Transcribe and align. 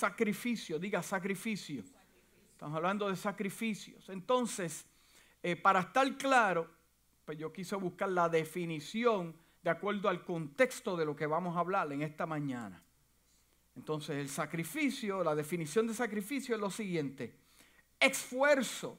sacrificio, 0.00 0.78
diga 0.78 1.02
sacrificio. 1.02 1.84
Estamos 2.52 2.74
hablando 2.76 3.08
de 3.08 3.16
sacrificios. 3.16 4.08
Entonces, 4.08 4.86
eh, 5.42 5.56
para 5.56 5.80
estar 5.80 6.16
claro, 6.16 6.70
pues 7.24 7.36
yo 7.38 7.52
quise 7.52 7.76
buscar 7.76 8.08
la 8.08 8.28
definición 8.28 9.36
de 9.62 9.70
acuerdo 9.70 10.08
al 10.08 10.24
contexto 10.24 10.96
de 10.96 11.04
lo 11.04 11.14
que 11.14 11.26
vamos 11.26 11.54
a 11.54 11.60
hablar 11.60 11.92
en 11.92 12.02
esta 12.02 12.24
mañana. 12.24 12.82
Entonces, 13.76 14.16
el 14.16 14.28
sacrificio, 14.30 15.22
la 15.22 15.34
definición 15.34 15.86
de 15.86 15.94
sacrificio 15.94 16.54
es 16.54 16.60
lo 16.60 16.70
siguiente. 16.70 17.34
Esfuerzo, 17.98 18.98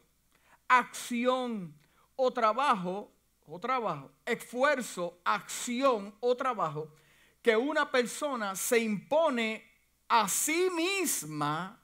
acción 0.67 1.73
o 2.15 2.31
trabajo, 2.31 3.11
o 3.47 3.59
trabajo, 3.59 4.11
esfuerzo, 4.23 5.19
acción 5.25 6.13
o 6.19 6.37
trabajo 6.37 6.93
que 7.41 7.57
una 7.57 7.89
persona 7.89 8.55
se 8.55 8.77
impone 8.79 9.70
a 10.13 10.27
sí 10.27 10.69
misma, 10.75 11.79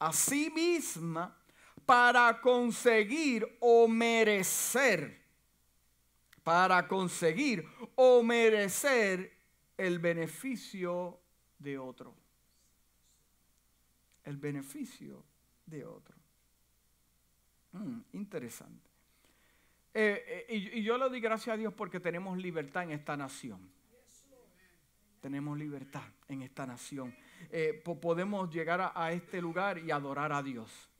a 0.00 0.12
sí 0.12 0.50
misma, 0.50 1.36
para 1.86 2.40
conseguir 2.40 3.46
o 3.60 3.86
merecer, 3.86 5.22
para 6.42 6.88
conseguir 6.88 7.64
o 7.94 8.24
merecer 8.24 9.38
el 9.76 10.00
beneficio 10.00 11.20
de 11.60 11.78
otro. 11.78 12.12
El 14.24 14.36
beneficio 14.36 15.22
de 15.64 15.84
otro. 15.86 16.16
Mm, 17.70 18.00
interesante. 18.14 18.90
Eh, 19.94 20.44
eh, 20.48 20.56
y, 20.56 20.80
y 20.80 20.82
yo 20.82 20.98
le 20.98 21.08
doy 21.08 21.20
gracias 21.20 21.54
a 21.54 21.56
Dios 21.56 21.72
porque 21.72 22.00
tenemos 22.00 22.36
libertad 22.36 22.82
en 22.82 22.90
esta 22.90 23.16
nación 23.16 23.75
tenemos 25.20 25.58
libertad 25.58 26.04
en 26.28 26.42
esta 26.42 26.66
nación. 26.66 27.14
Eh, 27.50 27.82
podemos 28.00 28.50
llegar 28.50 28.92
a, 28.94 29.12
este 29.12 29.40
lugar 29.40 29.78
y 29.78 29.90
adorar 29.90 30.32
a 30.32 30.42
Dios. 30.42 30.90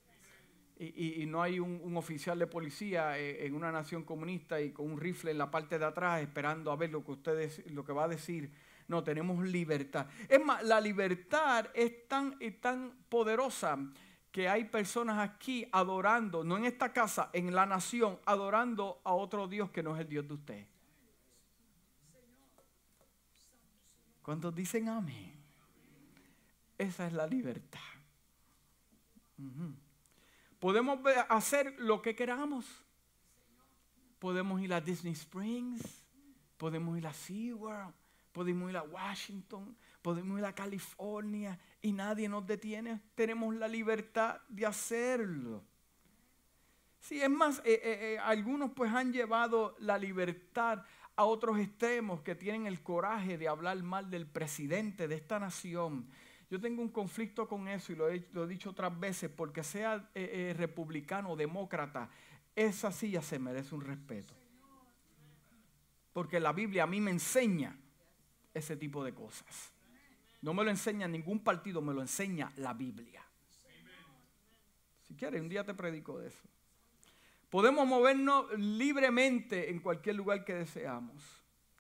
Y, 0.79 1.25
no 1.27 1.43
hay 1.43 1.59
un, 1.59 1.97
oficial 1.97 2.39
de 2.39 2.47
policía 2.47 3.19
eh, 3.19 3.47
en 3.47 3.55
una 3.55 3.73
nación 3.73 4.05
comunista 4.05 4.61
y 4.61 4.73
con 4.73 4.91
un 4.91 5.01
rifle 5.01 5.31
en 5.31 5.39
la 5.39 5.51
parte 5.51 5.79
de 5.79 5.87
atrás 5.87 6.21
esperando 6.21 6.71
a 6.71 6.77
ver 6.77 6.91
lo 6.91 7.03
que 7.03 7.13
ustedes, 7.13 7.71
lo 7.71 7.83
que 7.85 7.93
va 7.93 8.05
a 8.05 8.09
decir. 8.09 8.53
No, 8.89 9.03
tenemos 9.03 9.43
libertad. 9.43 10.07
Es 10.29 10.45
más, 10.45 10.63
la 10.63 10.81
libertad 10.81 11.69
es 11.75 12.07
tan, 12.07 12.37
es 12.41 12.61
tan 12.61 12.93
poderosa 13.09 13.79
que 14.31 14.51
hay 14.51 14.65
personas 14.65 15.19
aquí 15.19 15.67
adorando, 15.73 16.45
no 16.45 16.59
en 16.59 16.67
esta 16.67 16.93
casa, 16.93 17.31
en 17.33 17.55
la 17.55 17.65
nación, 17.65 18.19
adorando 18.27 19.01
a 19.03 19.15
otro 19.15 19.49
Dios 19.49 19.71
que 19.71 19.83
no 19.83 19.95
es 19.95 20.03
el 20.03 20.09
Dios 20.09 20.29
de 20.29 20.35
usted. 20.35 20.67
¿Cuántos 24.27 24.53
dicen 24.53 24.89
amén? 24.89 25.33
Esa 26.77 27.07
es 27.07 27.13
la 27.13 27.29
libertad. 27.29 27.79
Podemos 30.59 30.99
hacer 31.29 31.77
lo 31.79 32.03
que 32.03 32.17
queramos. 32.17 32.67
Podemos 34.19 34.61
ir 34.61 34.75
a 34.75 34.81
Disney 34.81 35.13
Springs, 35.13 36.03
podemos 36.57 36.99
ir 36.99 37.07
a 37.07 37.13
SeaWorld, 37.13 37.95
podemos 38.33 38.69
ir 38.69 38.77
a 38.79 38.83
Washington, 38.83 39.77
podemos 40.03 40.41
ir 40.41 40.45
a 40.45 40.53
California 40.53 41.57
y 41.81 41.93
nadie 41.93 42.29
nos 42.29 42.45
detiene. 42.45 43.01
Tenemos 43.15 43.55
la 43.55 43.69
libertad 43.69 44.41
de 44.49 44.67
hacerlo. 44.67 45.63
Sí, 46.99 47.23
es 47.23 47.31
más, 47.31 47.61
eh, 47.61 47.81
eh, 47.81 47.99
eh, 48.15 48.19
algunos 48.19 48.73
pues 48.73 48.93
han 48.93 49.13
llevado 49.13 49.77
la 49.79 49.97
libertad 49.97 50.83
a 51.17 51.25
otros 51.25 51.59
extremos 51.59 52.21
que 52.21 52.35
tienen 52.35 52.67
el 52.67 52.83
coraje 52.83 53.39
de 53.39 53.49
hablar 53.49 53.83
mal 53.83 54.11
del 54.11 54.27
presidente 54.27 55.09
de 55.09 55.15
esta 55.15 55.39
nación. 55.39 56.07
Yo 56.51 56.61
tengo 56.61 56.83
un 56.83 56.91
conflicto 56.91 57.49
con 57.49 57.67
eso 57.69 57.93
y 57.93 57.97
lo 57.97 58.09
he, 58.09 58.47
dicho 58.47 58.71
otras 58.71 58.99
veces, 58.99 59.31
porque 59.35 59.65
sea 59.65 60.11
eh, 60.15 60.51
eh, 60.51 60.55
republicano 60.57 61.31
o 61.31 61.37
demócrata, 61.37 62.11
esa 62.55 62.93
silla 62.93 63.23
se 63.23 63.39
merece 63.39 63.75
un 63.75 63.81
respeto. 63.81 64.35
Porque 66.13 66.39
la 66.39 66.53
Biblia 66.53 66.85
a 66.85 66.87
mí 66.87 67.01
me 67.01 67.11
enseña 67.11 67.77
ese 68.55 68.77
tipo 68.77 69.03
de 69.03 69.13
cosas. 69.13 69.73
No 70.43 70.55
me 70.55 70.65
lo 70.65 70.71
enseña 70.71 71.09
ningún 71.09 71.41
partido, 71.41 71.83
me 71.83 71.93
lo 71.93 72.01
enseña 72.01 72.53
la 72.57 72.73
Biblia. 72.75 73.25
Si 75.03 75.15
quieres, 75.15 75.41
un 75.41 75.49
día 75.49 75.65
te 75.65 75.75
predico 75.75 76.19
de 76.19 76.29
eso. 76.29 76.43
Podemos 77.51 77.87
movernos 77.87 78.53
libremente 78.59 79.71
en 79.71 79.79
cualquier 79.79 80.17
lugar 80.17 80.45
que 80.45 80.55
deseamos. 80.55 81.23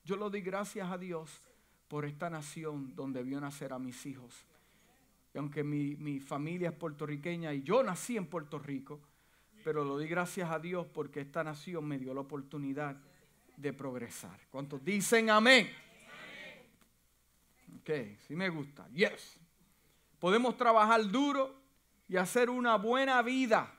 Yo 0.05 0.17
lo 0.17 0.31
doy 0.31 0.41
gracias 0.41 0.91
a 0.91 0.97
Dios 0.97 1.41
por 1.89 2.05
esta 2.05 2.31
nación 2.31 2.95
donde 2.95 3.23
vio 3.23 3.41
nacer 3.41 3.73
a 3.73 3.79
mis 3.79 4.07
hijos. 4.07 4.47
Y 5.35 5.39
aunque 5.39 5.65
mi, 5.65 5.97
mi, 5.97 6.21
familia 6.21 6.71
es 6.71 6.75
puertorriqueña 6.77 7.53
y 7.53 7.63
yo 7.63 7.83
nací 7.83 8.17
en 8.17 8.27
Puerto 8.27 8.59
Rico, 8.59 9.01
pero 9.65 9.85
lo 9.85 9.95
doy 9.97 10.07
gracias 10.07 10.51
a 10.51 10.59
Dios 10.61 10.87
porque 10.87 11.21
esta 11.21 11.43
nación 11.43 11.85
me 11.85 11.99
dio 11.99 12.15
la 12.15 12.21
oportunidad 12.21 12.97
de 13.57 13.73
progresar. 13.73 14.39
¿Cuántos 14.51 14.85
dicen 14.85 15.31
amén? 15.31 15.69
Ok, 17.81 17.91
sí 18.27 18.37
me 18.37 18.49
gusta. 18.49 18.89
Yes. 18.91 19.39
Podemos 20.21 20.57
trabajar 20.57 21.07
duro 21.09 21.55
y 22.09 22.17
hacer 22.17 22.49
una 22.49 22.77
buena 22.77 23.21
vida 23.23 23.76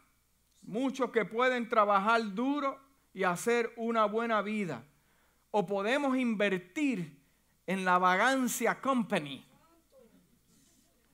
Muchos 0.68 1.12
que 1.12 1.24
pueden 1.24 1.70
trabajar 1.70 2.22
duro 2.36 2.78
y 3.14 3.24
hacer 3.24 3.72
una 3.78 4.04
buena 4.04 4.42
vida. 4.42 4.84
O 5.50 5.66
podemos 5.66 6.18
invertir 6.18 7.18
en 7.66 7.86
la 7.86 7.98
vagancia 7.98 8.82
company. 8.82 9.48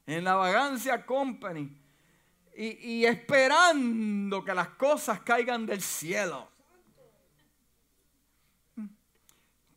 En 0.08 0.24
la 0.24 0.34
vagancia 0.34 1.06
company. 1.06 1.80
Y, 2.56 3.06
esperando 3.06 4.44
que 4.44 4.56
las 4.56 4.70
cosas 4.70 5.22
caigan 5.22 5.68
del 5.68 5.82
cielo. 5.82 6.50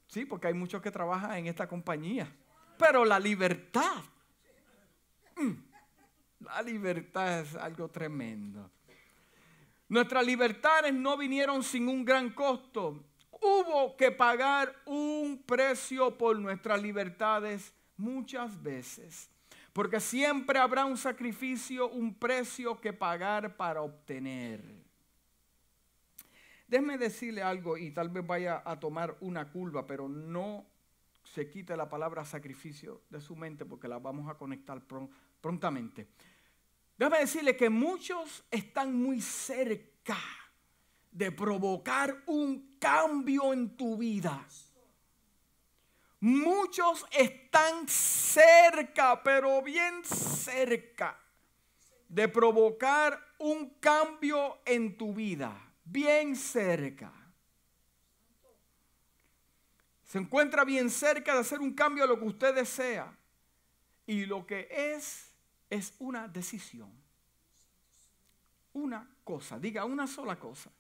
Sí, 0.09 0.25
porque 0.25 0.47
hay 0.47 0.55
muchos 0.55 0.81
que 0.81 0.91
trabajan 0.91 1.37
en 1.37 1.49
esta 1.49 1.69
compañía. 1.69 2.35
Pero 2.79 3.05
la 3.05 3.21
libertad. 3.21 4.03
Mm, 5.37 5.53
la 6.41 6.63
libertad 6.63 7.41
es 7.41 7.55
algo 7.57 7.89
tremendo. 7.89 8.71
Nuestras 9.89 10.27
libertades 10.27 10.93
no 10.93 11.17
vinieron 11.17 11.63
sin 11.63 11.89
un 11.89 12.05
gran 12.05 12.31
costo. 12.31 13.05
Hubo 13.31 13.97
que 13.97 14.11
pagar 14.11 14.75
un 14.87 15.43
precio 15.47 16.17
por 16.19 16.39
nuestras 16.39 16.83
libertades 16.83 17.73
muchas 17.97 18.61
veces. 18.63 19.31
Porque 19.73 20.01
siempre 20.01 20.59
habrá 20.59 20.87
un 20.87 20.97
sacrificio, 20.97 21.89
un 21.89 22.15
precio 22.15 22.81
que 22.81 22.93
pagar 22.93 23.57
para 23.57 23.83
obtener. 23.83 24.87
Déjeme 26.67 26.99
decirle 26.99 27.43
algo 27.43 27.77
y 27.77 27.93
tal 27.93 28.09
vez 28.09 28.27
vaya 28.27 28.63
a 28.65 28.81
tomar 28.81 29.17
una 29.21 29.49
curva, 29.51 29.87
pero 29.87 30.09
no 30.09 30.67
se 31.23 31.49
quite 31.49 31.77
la 31.77 31.89
palabra 31.89 32.25
sacrificio 32.25 33.03
de 33.11 33.21
su 33.21 33.37
mente 33.37 33.65
porque 33.65 33.87
la 33.87 33.99
vamos 33.99 34.29
a 34.29 34.35
conectar 34.35 34.83
prontamente. 35.41 36.09
Déjame 36.97 37.19
decirle 37.19 37.57
que 37.57 37.69
muchos 37.69 38.45
están 38.51 38.95
muy 38.95 39.21
cerca 39.21 40.19
de 41.11 41.31
provocar 41.31 42.23
un 42.27 42.77
cambio 42.79 43.53
en 43.53 43.77
tu 43.77 43.97
vida. 43.97 44.47
Muchos 46.21 47.05
están 47.11 47.87
cerca, 47.87 49.23
pero 49.23 49.63
bien 49.63 50.03
cerca, 50.05 51.19
de 52.09 52.29
provocar 52.29 53.21
un 53.39 53.71
cambio 53.79 54.61
en 54.65 54.97
tu 54.97 55.13
vida. 55.13 55.55
Bien 55.85 56.35
cerca. 56.35 57.13
Se 60.05 60.19
encuentra 60.19 60.65
bien 60.65 60.89
cerca 60.89 61.35
de 61.35 61.41
hacer 61.41 61.61
un 61.61 61.75
cambio 61.75 62.05
a 62.05 62.07
lo 62.07 62.19
que 62.19 62.25
usted 62.25 62.55
desea. 62.55 63.15
Y 64.07 64.25
lo 64.25 64.47
que 64.47 64.69
es 64.71 65.26
es 65.71 65.95
una 65.99 66.29
decisión. 66.29 66.91
Una 68.73 69.09
cosa, 69.25 69.59
diga 69.59 69.85
una 69.85 70.07
sola 70.07 70.39
cosa. 70.39 70.71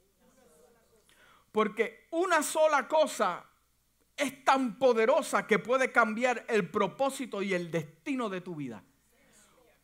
Porque 1.50 2.08
una 2.10 2.42
sola 2.42 2.86
cosa 2.86 3.44
es 4.16 4.44
tan 4.44 4.78
poderosa 4.78 5.46
que 5.46 5.58
puede 5.58 5.90
cambiar 5.90 6.44
el 6.48 6.70
propósito 6.70 7.42
y 7.42 7.54
el 7.54 7.70
destino 7.70 8.28
de 8.28 8.40
tu 8.42 8.54
vida. 8.54 8.82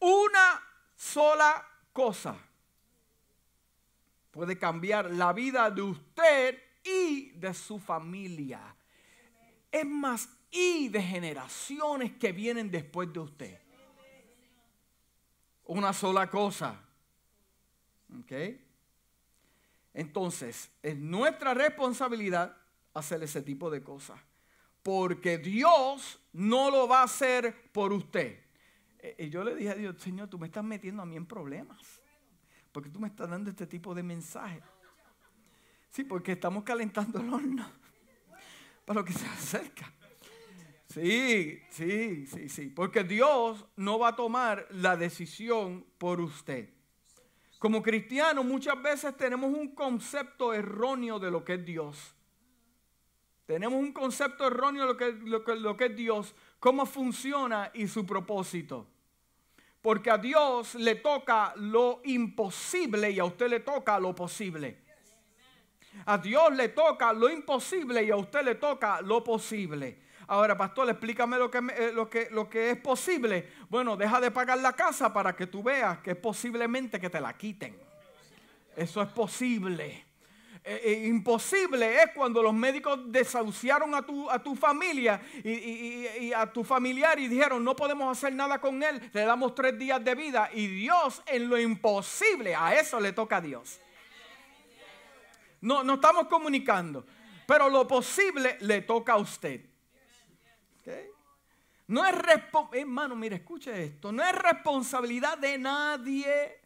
Una 0.01 0.63
sola 0.95 1.67
cosa 1.93 2.37
puede 4.31 4.59
cambiar 4.59 5.11
la 5.11 5.33
vida 5.33 5.71
de 5.71 5.83
usted 5.83 6.63
y 6.85 7.31
de 7.31 7.55
su 7.55 7.79
familia. 7.79 8.77
Es 9.71 9.87
más, 9.87 10.29
y 10.51 10.89
de 10.89 11.03
generaciones 11.03 12.13
que 12.19 12.33
vienen 12.33 12.71
después 12.71 13.11
de 13.13 13.21
usted 13.21 13.62
una 15.73 15.93
sola 15.93 16.29
cosa. 16.29 16.81
¿Ok? 18.21 18.33
Entonces, 19.95 20.71
es 20.83 20.97
nuestra 20.97 21.55
responsabilidad 21.55 22.57
hacer 22.95 23.23
ese 23.23 23.43
tipo 23.43 23.71
de 23.71 23.83
cosas. 23.83 24.21
Porque 24.83 25.39
Dios 25.39 26.21
no 26.33 26.71
lo 26.71 26.89
va 26.89 27.01
a 27.01 27.05
hacer 27.05 27.71
por 27.73 27.93
usted. 27.93 28.41
Eh, 28.99 29.17
y 29.19 29.31
yo 29.31 29.45
le 29.45 29.55
dije 29.55 29.71
a 29.71 29.75
Dios, 29.75 29.97
Señor, 29.99 30.29
tú 30.29 30.39
me 30.39 30.47
estás 30.47 30.65
metiendo 30.65 31.03
a 31.03 31.07
mí 31.07 31.17
en 31.17 31.27
problemas. 31.27 32.01
Porque 32.73 32.91
tú 32.91 32.99
me 32.99 33.09
estás 33.09 33.29
dando 33.29 33.51
este 33.51 33.67
tipo 33.67 33.95
de 33.95 34.03
mensaje. 34.03 34.63
Sí, 35.91 36.05
porque 36.05 36.33
estamos 36.33 36.65
calentando 36.65 37.21
el 37.21 37.33
horno 37.33 37.71
para 38.85 39.01
lo 39.01 39.05
que 39.05 39.13
se 39.13 39.27
acerca. 39.27 39.93
Sí, 40.93 41.63
sí, 41.71 42.27
sí, 42.27 42.49
sí. 42.49 42.67
Porque 42.69 43.03
Dios 43.03 43.65
no 43.77 43.99
va 43.99 44.09
a 44.09 44.17
tomar 44.17 44.67
la 44.71 44.97
decisión 44.97 45.87
por 45.97 46.21
usted. 46.21 46.69
Como 47.59 47.83
cristianos 47.83 48.45
muchas 48.45 48.81
veces 48.83 49.17
tenemos 49.17 49.55
un 49.55 49.75
concepto 49.75 50.53
erróneo 50.53 51.19
de 51.19 51.31
lo 51.31 51.45
que 51.45 51.55
es 51.55 51.65
Dios. 51.65 52.15
Tenemos 53.47 53.79
un 53.79 53.93
concepto 53.93 54.47
erróneo 54.47 54.83
de 54.83 54.89
lo 54.89 54.97
que, 54.97 55.13
lo 55.13 55.57
lo 55.57 55.77
que 55.77 55.87
es 55.87 55.97
Dios, 55.97 56.35
cómo 56.59 56.85
funciona 56.85 57.71
y 57.73 57.87
su 57.89 58.05
propósito. 58.05 58.87
Porque 59.81 60.11
a 60.11 60.19
Dios 60.19 60.75
le 60.75 60.97
toca 60.97 61.55
lo 61.57 62.01
imposible 62.05 63.11
y 63.11 63.19
a 63.19 63.25
usted 63.25 63.49
le 63.49 63.61
toca 63.61 63.99
lo 63.99 64.15
posible. 64.15 64.83
A 66.07 66.19
Dios 66.19 66.53
le 66.55 66.69
toca 66.69 67.13
lo 67.13 67.31
imposible 67.31 68.03
y 68.05 68.11
a 68.11 68.17
usted 68.17 68.43
le 68.43 68.57
toca 68.57 69.01
lo 69.01 69.23
posible. 69.25 70.02
Ahora, 70.27 70.57
pastor, 70.57 70.89
explícame 70.89 71.39
lo 71.39 71.51
que, 71.51 71.59
eh, 71.59 71.93
lo, 71.93 72.49
que, 72.49 72.71
es 72.71 72.77
posible. 72.79 73.53
Bueno, 73.69 73.97
deja 73.97 74.21
de 74.21 74.31
pagar 74.31 74.59
la 74.59 74.73
casa 74.73 75.13
para 75.13 75.35
que 75.35 75.47
tú 75.47 75.63
veas 75.63 75.99
que 75.99 76.13
es 76.13 76.17
posiblemente 76.17 77.01
que 77.01 77.11
te 77.11 77.21
la 77.21 77.37
quiten. 77.37 77.77
Eso 78.77 79.03
es 79.03 79.09
posible. 79.09 80.07
Eh, 80.65 80.81
eh, 80.85 81.07
imposible 81.09 82.03
es 82.03 82.11
cuando 82.15 82.41
los 82.41 82.55
médicos 82.55 83.01
desahuciaron 83.11 83.97
a 83.97 84.03
tu, 84.03 84.31
a 84.31 84.41
tu 84.41 84.55
familia 84.55 85.21
y, 85.43 86.33
a 86.33 86.47
tu 86.53 86.63
familiar 86.63 87.19
y 87.19 87.27
dijeron 87.27 87.65
no 87.65 87.75
podemos 87.75 88.17
hacer 88.17 88.33
nada 88.33 88.61
con 88.61 88.81
él, 88.81 89.11
le 89.13 89.23
damos 89.23 89.57
tres 89.57 89.77
días 89.77 90.05
de 90.05 90.15
vida 90.15 90.51
y 90.55 90.69
Dios 90.69 91.21
en 91.27 91.49
lo 91.49 91.59
imposible, 91.59 92.55
a 92.55 92.79
eso 92.79 93.01
le 93.01 93.13
toca 93.13 93.39
a 93.39 93.41
Dios. 93.41 93.81
No, 95.61 95.83
no 95.83 95.95
estamos 95.95 96.29
comunicando, 96.29 97.05
pero 97.45 97.69
lo 97.69 97.89
posible 97.89 98.57
le 98.61 98.83
toca 98.83 99.15
a 99.15 99.17
usted. 99.17 99.72
No 101.89 102.07
es 102.07 102.15
hermano, 102.73 103.17
mire, 103.17 103.37
escuche 103.37 103.85
esto, 103.85 104.13
no 104.13 104.23
es 104.23 104.33
responsabilidad 104.33 105.37
de 105.39 105.59
nadie, 105.59 106.61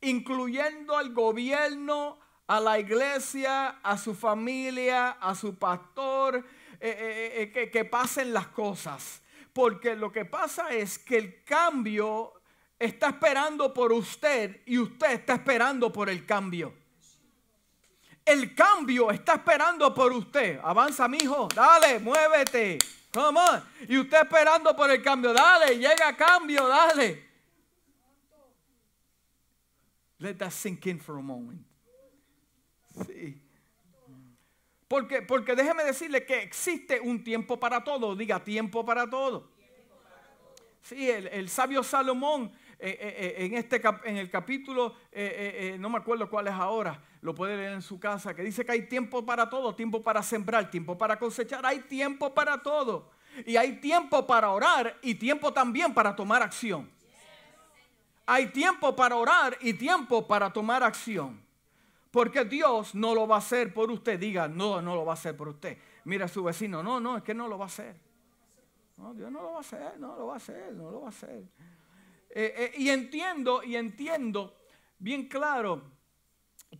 incluyendo 0.00 0.96
al 0.96 1.12
gobierno, 1.12 2.18
a 2.46 2.60
la 2.60 2.78
iglesia, 2.78 3.78
a 3.82 3.96
su 3.96 4.14
familia, 4.14 5.10
a 5.12 5.34
su 5.34 5.56
pastor, 5.56 6.36
eh, 6.36 6.42
eh, 6.80 7.42
eh, 7.42 7.52
que, 7.52 7.70
que 7.70 7.84
pasen 7.84 8.32
las 8.32 8.48
cosas. 8.48 9.22
Porque 9.52 9.96
lo 9.96 10.12
que 10.12 10.24
pasa 10.24 10.70
es 10.70 10.98
que 10.98 11.16
el 11.16 11.44
cambio 11.44 12.34
está 12.78 13.08
esperando 13.08 13.72
por 13.74 13.92
usted 13.92 14.62
y 14.66 14.78
usted 14.78 15.12
está 15.12 15.34
esperando 15.34 15.92
por 15.92 16.08
el 16.08 16.24
cambio. 16.24 16.74
El 18.24 18.54
cambio 18.54 19.10
está 19.10 19.34
esperando 19.34 19.94
por 19.94 20.12
usted. 20.12 20.60
Avanza, 20.62 21.08
mi 21.08 21.16
hijo. 21.18 21.48
Dale, 21.54 21.98
muévete. 21.98 22.78
Come 23.12 23.38
on. 23.38 23.62
Y 23.88 23.98
usted 23.98 24.22
esperando 24.22 24.74
por 24.76 24.90
el 24.90 25.02
cambio. 25.02 25.32
Dale, 25.32 25.76
llega 25.76 26.16
cambio, 26.16 26.68
dale. 26.68 27.26
Let 30.20 30.34
that 30.38 30.52
sink 30.52 30.86
in 30.86 30.98
for 30.98 31.18
a 31.18 31.22
moment. 31.22 31.64
Sí. 33.06 33.40
Porque, 34.88 35.22
porque 35.22 35.54
déjeme 35.54 35.84
decirle 35.84 36.24
que 36.24 36.42
existe 36.42 37.00
un 37.00 37.22
tiempo 37.22 37.60
para 37.60 37.84
todo. 37.84 38.16
Diga 38.16 38.42
tiempo 38.42 38.84
para 38.84 39.08
todo. 39.08 39.50
Sí, 40.82 41.10
el, 41.10 41.48
sabio 41.50 41.82
Salomón 41.82 42.50
en, 42.80 43.54
este, 43.54 43.82
en 44.04 44.16
el 44.16 44.30
capítulo, 44.30 44.94
no 45.78 45.90
me 45.90 45.98
acuerdo 45.98 46.30
cuál 46.30 46.46
es 46.46 46.54
ahora, 46.54 47.02
lo 47.20 47.34
puede 47.34 47.56
leer 47.56 47.72
en 47.72 47.82
su 47.82 47.98
casa, 47.98 48.34
que 48.34 48.42
dice 48.42 48.64
que 48.64 48.72
hay 48.72 48.82
tiempo 48.82 49.24
para 49.26 49.50
todo, 49.50 49.74
tiempo 49.74 50.02
para 50.02 50.22
sembrar, 50.22 50.70
tiempo 50.70 50.96
para 50.96 51.18
cosechar, 51.18 51.64
hay 51.66 51.80
tiempo 51.80 52.32
para 52.34 52.62
todo. 52.62 53.10
Y 53.46 53.56
hay 53.56 53.80
tiempo 53.80 54.26
para 54.26 54.50
orar 54.50 54.96
y 55.02 55.14
tiempo 55.14 55.52
también 55.52 55.94
para 55.94 56.14
tomar 56.14 56.42
acción. 56.42 56.90
Hay 58.26 58.46
tiempo 58.48 58.94
para 58.94 59.16
orar 59.16 59.56
y 59.60 59.74
tiempo 59.74 60.26
para 60.26 60.52
tomar 60.52 60.82
acción. 60.82 61.40
Porque 62.10 62.44
Dios 62.44 62.94
no 62.94 63.14
lo 63.14 63.26
va 63.26 63.36
a 63.36 63.38
hacer 63.38 63.72
por 63.72 63.90
usted. 63.90 64.18
Diga, 64.18 64.48
no, 64.48 64.82
no 64.82 64.94
lo 64.94 65.04
va 65.04 65.12
a 65.12 65.14
hacer 65.14 65.36
por 65.36 65.48
usted. 65.48 65.78
Mira 66.04 66.24
a 66.24 66.28
su 66.28 66.42
vecino, 66.42 66.82
no, 66.82 67.00
no, 67.00 67.18
es 67.18 67.22
que 67.22 67.34
no 67.34 67.48
lo 67.48 67.58
va 67.58 67.66
a 67.66 67.68
hacer. 67.68 67.96
No, 68.96 69.14
Dios 69.14 69.30
no 69.30 69.42
lo 69.42 69.52
va 69.52 69.58
a 69.58 69.60
hacer, 69.60 69.98
no 69.98 70.16
lo 70.16 70.26
va 70.26 70.34
a 70.34 70.36
hacer, 70.36 70.72
no 70.74 70.90
lo 70.90 71.00
va 71.02 71.06
a 71.06 71.10
hacer. 71.10 71.44
Eh, 72.40 72.54
eh, 72.56 72.72
y 72.76 72.88
entiendo, 72.90 73.64
y 73.64 73.74
entiendo 73.74 74.56
bien 74.96 75.26
claro 75.26 75.82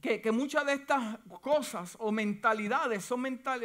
que, 0.00 0.31
muchas 0.31 0.64
de 0.64 0.75
estas 0.75 1.19
cosas 1.40 1.96
o 1.99 2.12
mentalidades 2.12 3.05
son 3.05 3.22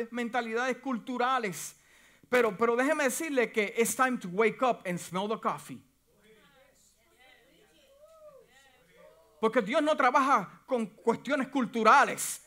mentalidades 0.10 0.78
culturales. 0.78 1.80
Pero, 2.30 2.58
pero 2.58 2.76
déjeme 2.76 3.04
decirle 3.04 3.52
que 3.52 3.76
it's 3.78 3.96
time 3.96 4.18
to 4.18 4.28
wake 4.30 4.60
up 4.64 4.82
and 4.88 4.98
smell 4.98 5.30
the 5.30 5.40
coffee. 5.40 5.80
Porque 9.40 9.62
Dios 9.62 9.84
no 9.84 9.96
trabaja 9.96 10.64
con 10.66 10.88
cuestiones 10.88 11.50
culturales. 11.50 12.44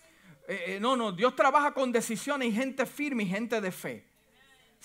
Eh, 0.49 0.79
no, 0.81 0.97
no, 0.97 1.13
Dios 1.13 1.37
trabaja 1.37 1.73
con 1.73 1.93
decisiones 1.93 2.49
y 2.49 2.53
gente 2.53 2.85
firme 2.85 3.23
y 3.23 3.27
gente 3.27 3.61
de 3.61 3.71
fe. 3.71 4.09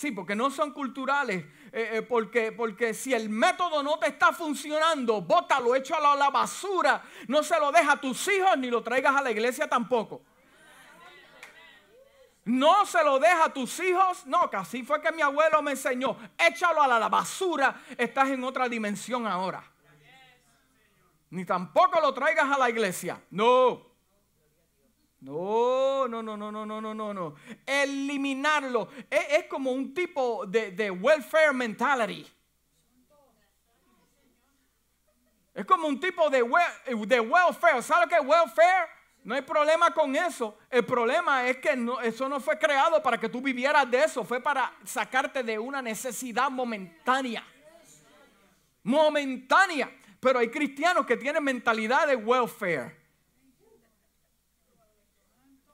Sí, 0.01 0.11
porque 0.11 0.35
no 0.35 0.49
son 0.49 0.71
culturales. 0.71 1.45
Eh, 1.71 2.03
porque, 2.09 2.51
porque 2.51 2.91
si 2.91 3.13
el 3.13 3.29
método 3.29 3.83
no 3.83 3.99
te 3.99 4.07
está 4.07 4.33
funcionando, 4.33 5.21
bótalo, 5.21 5.75
échalo 5.75 6.07
a 6.07 6.15
la 6.15 6.31
basura. 6.31 7.03
No 7.27 7.43
se 7.43 7.59
lo 7.59 7.71
deja 7.71 7.91
a 7.91 8.01
tus 8.01 8.27
hijos 8.27 8.57
ni 8.57 8.71
lo 8.71 8.81
traigas 8.81 9.15
a 9.15 9.21
la 9.21 9.29
iglesia 9.29 9.69
tampoco. 9.69 10.23
No 12.45 12.83
se 12.87 13.03
lo 13.03 13.19
deja 13.19 13.45
a 13.45 13.53
tus 13.53 13.79
hijos. 13.79 14.25
No, 14.25 14.49
que 14.49 14.83
fue 14.83 14.99
que 15.03 15.11
mi 15.11 15.21
abuelo 15.21 15.61
me 15.61 15.73
enseñó. 15.73 16.17
Échalo 16.35 16.81
a 16.81 16.87
la 16.87 17.07
basura. 17.07 17.83
Estás 17.95 18.29
en 18.29 18.43
otra 18.43 18.67
dimensión 18.67 19.27
ahora 19.27 19.63
ni 21.29 21.45
tampoco 21.45 22.01
lo 22.01 22.13
traigas 22.13 22.51
a 22.51 22.57
la 22.57 22.69
iglesia. 22.69 23.21
No. 23.29 23.90
No, 25.21 26.07
no, 26.07 26.23
no, 26.23 26.35
no, 26.35 26.51
no, 26.51 26.65
no, 26.65 26.81
no, 26.81 26.93
no, 26.95 27.13
no. 27.13 27.35
Eliminarlo 27.65 28.89
es, 29.07 29.45
como 29.45 29.71
un 29.71 29.93
tipo 29.93 30.47
de, 30.47 30.89
welfare 30.89 31.53
mentality. 31.53 32.27
Es 35.53 35.65
como 35.65 35.87
un 35.87 35.99
tipo 35.99 36.27
de, 36.29 36.43
de 37.05 37.19
welfare. 37.19 37.83
¿Sabe 37.83 38.07
qué 38.09 38.15
es 38.15 38.25
welfare? 38.25 38.89
No 39.23 39.35
hay 39.35 39.43
problema 39.43 39.91
con 39.91 40.15
eso. 40.15 40.57
El 40.71 40.83
problema 40.85 41.47
es 41.47 41.57
que 41.57 41.75
no, 41.75 42.01
eso 42.01 42.27
no 42.27 42.39
fue 42.39 42.57
creado 42.57 43.03
para 43.03 43.19
que 43.19 43.29
tú 43.29 43.41
vivieras 43.41 43.89
de 43.91 44.03
eso. 44.03 44.23
Fue 44.23 44.41
para 44.41 44.73
sacarte 44.83 45.43
de 45.43 45.59
una 45.59 45.83
necesidad 45.83 46.49
momentánea. 46.49 47.45
Momentánea. 48.81 49.95
Pero 50.19 50.39
hay 50.39 50.49
cristianos 50.49 51.05
que 51.05 51.15
tienen 51.15 51.43
mentalidad 51.43 52.07
de 52.07 52.15
welfare. 52.15 53.00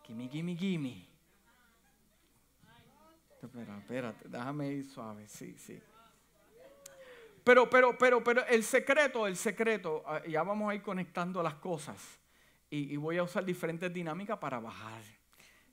Gimme, 0.07 0.29
gimme, 0.29 0.55
gimme. 0.55 1.05
Espera, 3.41 3.77
espérate, 3.77 4.29
déjame 4.29 4.71
ir 4.71 4.85
suave, 4.85 5.27
sí, 5.27 5.55
sí. 5.57 5.77
Pero, 7.43 7.69
pero, 7.69 7.97
pero, 7.97 8.23
pero 8.23 8.45
el 8.47 8.63
secreto, 8.63 9.27
el 9.27 9.35
secreto, 9.35 10.03
ah, 10.05 10.21
ya 10.25 10.43
vamos 10.43 10.71
a 10.71 10.75
ir 10.75 10.81
conectando 10.81 11.43
las 11.43 11.55
cosas. 11.55 12.19
Y, 12.69 12.95
voy 12.97 13.17
a 13.17 13.23
usar 13.23 13.45
diferentes 13.45 13.93
dinámicas 13.93 14.37
para 14.37 14.59
bajar 14.59 15.01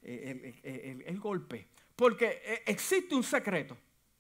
el, 0.02 1.02
el 1.06 1.18
golpe. 1.20 1.68
Porque 1.94 2.40
eh, 2.44 2.62
existe 2.66 3.14
un 3.14 3.22
secreto. 3.22 3.76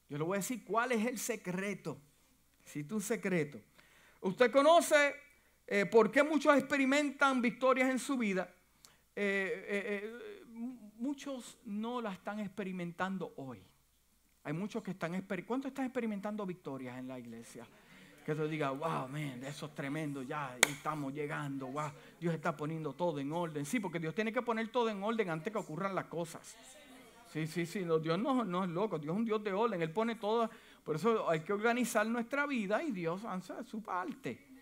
Yo 0.08 0.18
le 0.18 0.24
voy 0.24 0.36
a 0.36 0.38
decir 0.38 0.64
cuál 0.64 0.92
es 0.92 1.04
el 1.06 1.18
secreto. 1.18 2.00
Existe 2.62 2.94
un 2.94 3.02
secreto. 3.02 3.60
Usted 4.20 4.50
conoce 4.50 5.14
eh, 5.66 5.86
por 5.86 6.10
qué 6.10 6.22
muchos 6.22 6.56
experimentan 6.56 7.42
victorias 7.42 7.90
en 7.90 7.98
su 7.98 8.16
vida. 8.16 8.53
Eh, 9.16 9.64
eh, 9.66 10.90
muchos 10.96 11.58
no 11.66 12.00
la 12.00 12.12
están 12.12 12.40
experimentando 12.40 13.32
hoy. 13.36 13.62
Hay 14.44 14.52
muchos 14.52 14.82
que 14.82 14.92
están 14.92 15.14
experimentando. 15.14 15.48
¿Cuántos 15.48 15.68
están 15.70 15.86
experimentando 15.86 16.46
victorias 16.46 16.98
en 16.98 17.08
la 17.08 17.18
iglesia? 17.18 17.66
Que 18.24 18.34
te 18.34 18.48
diga, 18.48 18.70
wow, 18.70 19.08
man, 19.08 19.44
eso 19.44 19.66
es 19.66 19.74
tremendo, 19.74 20.22
ya 20.22 20.56
estamos 20.66 21.12
llegando, 21.12 21.66
wow, 21.66 21.90
Dios 22.18 22.34
está 22.34 22.56
poniendo 22.56 22.94
todo 22.94 23.20
en 23.20 23.30
orden. 23.30 23.66
Sí, 23.66 23.80
porque 23.80 24.00
Dios 24.00 24.14
tiene 24.14 24.32
que 24.32 24.40
poner 24.40 24.68
todo 24.68 24.88
en 24.88 25.02
orden 25.02 25.28
antes 25.28 25.52
que 25.52 25.58
ocurran 25.58 25.94
las 25.94 26.06
cosas. 26.06 26.56
Sí, 27.30 27.46
sí, 27.46 27.66
sí, 27.66 27.80
Dios 27.80 28.18
no, 28.18 28.44
no 28.44 28.64
es 28.64 28.70
loco, 28.70 28.98
Dios 28.98 29.12
es 29.12 29.18
un 29.18 29.24
Dios 29.26 29.44
de 29.44 29.52
orden, 29.52 29.82
Él 29.82 29.90
pone 29.90 30.14
todo 30.14 30.48
por 30.84 30.96
eso 30.96 31.28
hay 31.28 31.40
que 31.40 31.52
organizar 31.52 32.06
nuestra 32.06 32.46
vida 32.46 32.82
y 32.82 32.92
Dios 32.92 33.24
hace 33.24 33.64
su 33.64 33.82
parte. 33.82 34.53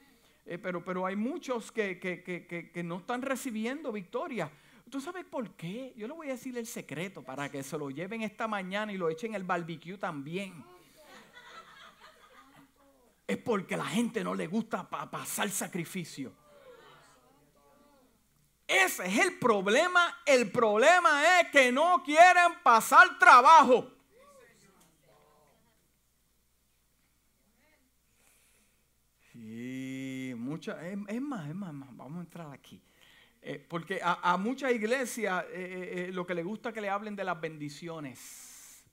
Eh, 0.44 0.58
pero, 0.58 0.84
pero 0.84 1.06
hay 1.06 1.16
muchos 1.16 1.70
que, 1.70 1.98
que, 1.98 2.82
no 2.82 2.98
están 2.98 3.22
recibiendo 3.22 3.92
victoria. 3.92 4.50
¿Tú 4.90 5.00
sabes 5.00 5.24
por 5.24 5.50
qué? 5.50 5.94
Yo 5.96 6.06
le 6.06 6.14
voy 6.14 6.28
a 6.28 6.32
decir 6.32 6.56
el 6.58 6.66
secreto 6.66 7.22
para 7.22 7.50
que 7.50 7.62
se 7.62 7.78
lo 7.78 7.90
lleven 7.90 8.22
esta 8.22 8.48
mañana 8.48 8.92
y 8.92 8.98
lo 8.98 9.08
echen 9.08 9.34
el 9.34 9.44
barbecue 9.44 9.96
también. 9.96 10.64
es 13.26 13.38
porque 13.38 13.76
la 13.76 13.86
gente 13.86 14.22
no 14.22 14.34
le 14.34 14.46
gusta 14.46 14.88
pasar 14.88 15.48
sacrificio. 15.48 16.32
Ese 18.66 19.06
es 19.06 19.18
el 19.18 19.38
problema. 19.38 20.22
El 20.26 20.50
problema 20.50 21.40
es 21.40 21.48
que 21.50 21.70
no 21.70 22.02
quieren 22.02 22.54
pasar 22.62 23.18
trabajo. 23.18 24.01
Y 30.52 30.54
mucha, 30.54 30.86
es, 30.86 30.96
más, 31.20 31.48
es 31.48 31.54
más, 31.54 31.72
vamos 31.96 32.18
a 32.18 32.20
entrar 32.20 32.52
aquí. 32.52 32.78
Eh, 33.40 33.64
porque 33.68 34.00
a, 34.02 34.36
muchas 34.36 34.70
iglesias 34.72 35.44
eh, 35.50 36.08
eh, 36.08 36.12
lo 36.12 36.26
que 36.26 36.34
le 36.34 36.42
gusta 36.42 36.68
es 36.68 36.74
que 36.74 36.80
le 36.82 36.90
hablen 36.90 37.16
de 37.16 37.24
las 37.24 37.40
bendiciones. 37.40 38.84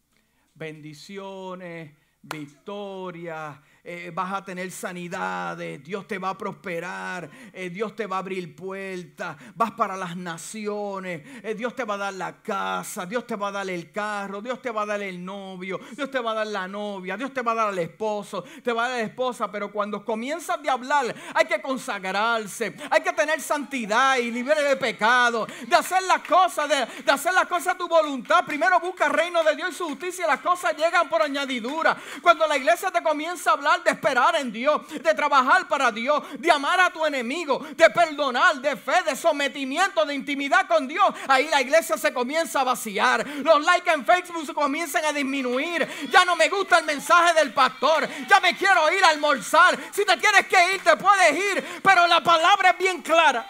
Bendiciones, 0.56 1.92
victorias, 2.22 3.60
eh, 3.92 4.12
vas 4.14 4.32
a 4.32 4.46
tener 4.46 4.70
sanidades, 4.70 5.84
Dios 5.84 6.08
te 6.08 6.20
va 6.20 6.30
a 6.30 6.38
prosperar, 6.38 7.28
eh, 7.52 7.72
Dios 7.72 7.96
te 7.96 8.06
va 8.06 8.18
a 8.18 8.20
abrir 8.20 8.56
puertas, 8.56 9.36
vas 9.56 9.72
para 9.72 9.98
las 9.98 10.16
naciones, 10.16 11.24
eh, 11.42 11.56
Dios 11.56 11.76
te 11.76 11.86
va 11.86 11.96
a 11.96 11.98
dar 11.98 12.14
la 12.14 12.40
casa, 12.40 13.08
Dios 13.08 13.26
te 13.26 13.36
va 13.36 13.48
a 13.48 13.52
dar 13.52 13.68
el 13.68 13.92
carro, 13.92 14.44
Dios 14.44 14.62
te 14.62 14.70
va 14.70 14.84
a 14.84 14.86
dar 14.86 15.02
el 15.02 15.26
novio, 15.26 15.80
Dios 15.98 16.12
te 16.12 16.20
va 16.20 16.34
a 16.34 16.36
dar 16.36 16.46
la 16.46 16.68
novia, 16.68 17.18
Dios 17.18 17.34
te 17.34 17.42
va 17.42 17.54
a 17.54 17.56
dar 17.56 17.70
al 17.70 17.80
esposo, 17.80 18.44
te 18.64 18.72
va 18.72 18.86
a 18.86 18.90
dar 18.90 19.00
la 19.00 19.06
esposa, 19.06 19.50
pero 19.50 19.72
cuando 19.72 20.06
comienzas 20.06 20.62
de 20.62 20.70
hablar 20.70 21.16
hay 21.34 21.46
que 21.48 21.60
consagrarse, 21.60 22.76
hay 22.92 23.02
que 23.02 23.14
tener 23.14 23.42
santidad 23.42 24.18
y 24.18 24.30
libre 24.30 24.62
de 24.62 24.76
pecado, 24.76 25.48
de 25.66 25.76
hacer 25.76 26.04
las 26.04 26.22
cosas, 26.28 26.70
de, 26.70 27.12
hacer 27.12 27.34
las 27.34 27.48
cosas 27.48 27.74
a 27.74 27.78
tu 27.80 27.88
voluntad. 27.88 28.46
Primero 28.46 28.80
busca 28.80 29.08
el 29.08 29.14
reino 29.14 29.44
de 29.44 29.56
Dios 29.56 29.72
y 29.72 29.74
su 29.74 29.86
justicia 29.86 30.26
y 30.26 30.28
las 30.28 30.42
cosas 30.42 30.78
llegan 30.78 31.10
por 31.10 31.24
añadidura. 31.24 31.98
Cuando 32.22 32.46
la 32.46 32.56
iglesia 32.56 32.92
te 32.92 33.02
comienza 33.02 33.50
a 33.50 33.54
hablar, 33.54 33.79
de 33.84 33.92
esperar 33.92 34.36
en 34.36 34.52
Dios, 34.52 34.88
de 34.90 35.14
trabajar 35.14 35.68
para 35.68 35.92
Dios, 35.92 36.24
de 36.40 36.52
amar 36.52 36.80
a 36.80 36.90
tu 36.92 37.06
enemigo, 37.06 37.60
de 37.76 37.90
perdonar, 37.90 38.56
de 38.62 38.76
fe, 38.76 39.04
de 39.06 39.16
sometimiento, 39.16 40.06
de 40.06 40.16
intimidad 40.16 40.68
con 40.68 40.88
Dios, 40.88 41.06
ahí 41.28 41.48
la 41.50 41.62
iglesia 41.62 41.98
se 41.98 42.14
comienza 42.14 42.62
a 42.62 42.64
vaciar. 42.64 43.28
Los 43.28 43.64
likes 43.64 43.92
en 43.92 44.06
Facebook 44.06 44.46
se 44.46 44.54
comienzan 44.54 45.06
a 45.06 45.14
disminuir. 45.14 45.88
Ya 46.12 46.26
no 46.26 46.36
me 46.36 46.50
gusta 46.50 46.80
el 46.80 46.86
mensaje 46.86 47.34
del 47.34 47.54
pastor. 47.54 48.08
Ya 48.28 48.40
me 48.40 48.56
quiero 48.56 48.92
ir 48.92 49.04
a 49.04 49.10
almorzar. 49.10 49.78
Si 49.92 50.06
te 50.06 50.18
tienes 50.18 50.48
que 50.48 50.76
ir, 50.76 50.84
te 50.84 50.96
puedes 50.98 51.36
ir. 51.36 51.82
Pero 51.82 52.08
la 52.08 52.22
palabra 52.22 52.72
es 52.72 52.78
bien 52.78 53.02
clara. 53.02 53.48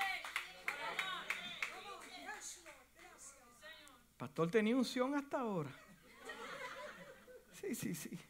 Pastor 4.18 4.52
tenía 4.52 4.76
unción 4.76 5.16
hasta 5.16 5.40
ahora. 5.40 5.70
Sí, 7.62 7.74
sí, 7.74 7.96
sí. 7.96 8.29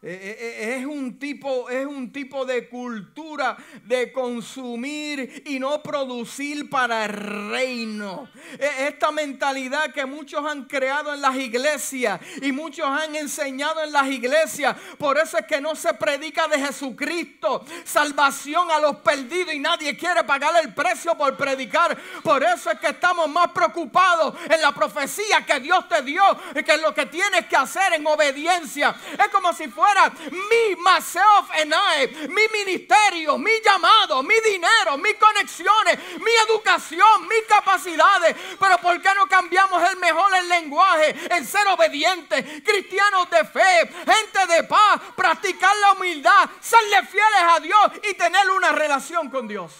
Eh, 0.00 0.12
eh, 0.12 0.36
eh, 0.38 0.76
es 0.78 0.86
un, 0.86 1.18
tipo, 1.18 1.68
es 1.68 1.84
un 1.84 2.12
tipo 2.12 2.44
de 2.44 2.68
cultura 2.68 3.56
de 3.82 4.12
consumir 4.12 5.42
y 5.44 5.58
no 5.58 5.82
producir 5.82 6.70
para 6.70 7.06
el 7.06 7.50
reino. 7.50 8.30
Esta 8.78 9.10
mentalidad 9.10 9.92
que 9.92 10.06
muchos 10.06 10.44
han 10.46 10.66
creado 10.66 11.12
en 11.12 11.20
las 11.20 11.34
iglesias 11.34 12.20
y 12.40 12.52
muchos 12.52 12.86
han 12.86 13.16
enseñado 13.16 13.82
en 13.82 13.90
las 13.90 14.06
iglesias. 14.06 14.76
Por 14.98 15.18
eso 15.18 15.36
es 15.36 15.46
que 15.46 15.60
no 15.60 15.74
se 15.74 15.92
predica 15.94 16.46
de 16.46 16.60
Jesucristo, 16.60 17.64
salvación 17.84 18.70
a 18.70 18.78
los 18.78 18.98
perdidos 18.98 19.52
y 19.52 19.58
nadie 19.58 19.96
quiere 19.96 20.22
pagar 20.22 20.54
el 20.62 20.74
precio 20.74 21.16
por 21.16 21.36
predicar. 21.36 21.98
Por 22.22 22.44
eso 22.44 22.70
es 22.70 22.78
que 22.78 22.90
estamos 22.90 23.28
más 23.28 23.50
preocupados 23.50 24.36
en 24.48 24.62
la 24.62 24.70
profecía 24.70 25.44
que 25.44 25.58
Dios 25.58 25.88
te 25.88 26.02
dio, 26.02 26.22
que 26.64 26.76
lo 26.76 26.94
que 26.94 27.06
tienes 27.06 27.46
que 27.46 27.56
hacer 27.56 27.94
en 27.94 28.06
obediencia. 28.06 28.94
Es 29.12 29.26
como 29.32 29.52
si 29.52 29.66
fuera 29.66 29.87
mi 30.30 30.76
myself 30.76 31.50
and 31.60 31.72
I, 31.72 32.28
mi 32.28 32.42
ministerio, 32.52 33.38
mi 33.38 33.60
llamado, 33.64 34.22
mi 34.22 34.34
dinero, 34.40 34.96
mis 34.98 35.14
conexiones, 35.14 35.98
mi 36.18 36.30
educación, 36.48 37.22
mis 37.22 37.46
capacidades. 37.48 38.36
Pero 38.58 38.78
¿por 38.78 39.00
qué 39.00 39.10
no 39.14 39.26
cambiamos 39.26 39.82
el 39.90 39.96
mejor 39.98 40.34
el 40.34 40.48
lenguaje 40.48 41.16
en 41.34 41.44
ser 41.44 41.66
obedientes, 41.68 42.62
cristianos 42.62 43.30
de 43.30 43.44
fe, 43.44 43.88
gente 43.88 44.54
de 44.54 44.64
paz, 44.64 45.00
practicar 45.16 45.76
la 45.76 45.92
humildad, 45.92 46.48
serle 46.60 47.06
fieles 47.06 47.42
a 47.42 47.60
Dios 47.60 47.92
y 48.10 48.14
tener 48.14 48.50
una 48.50 48.72
relación 48.72 49.30
con 49.30 49.48
Dios? 49.48 49.72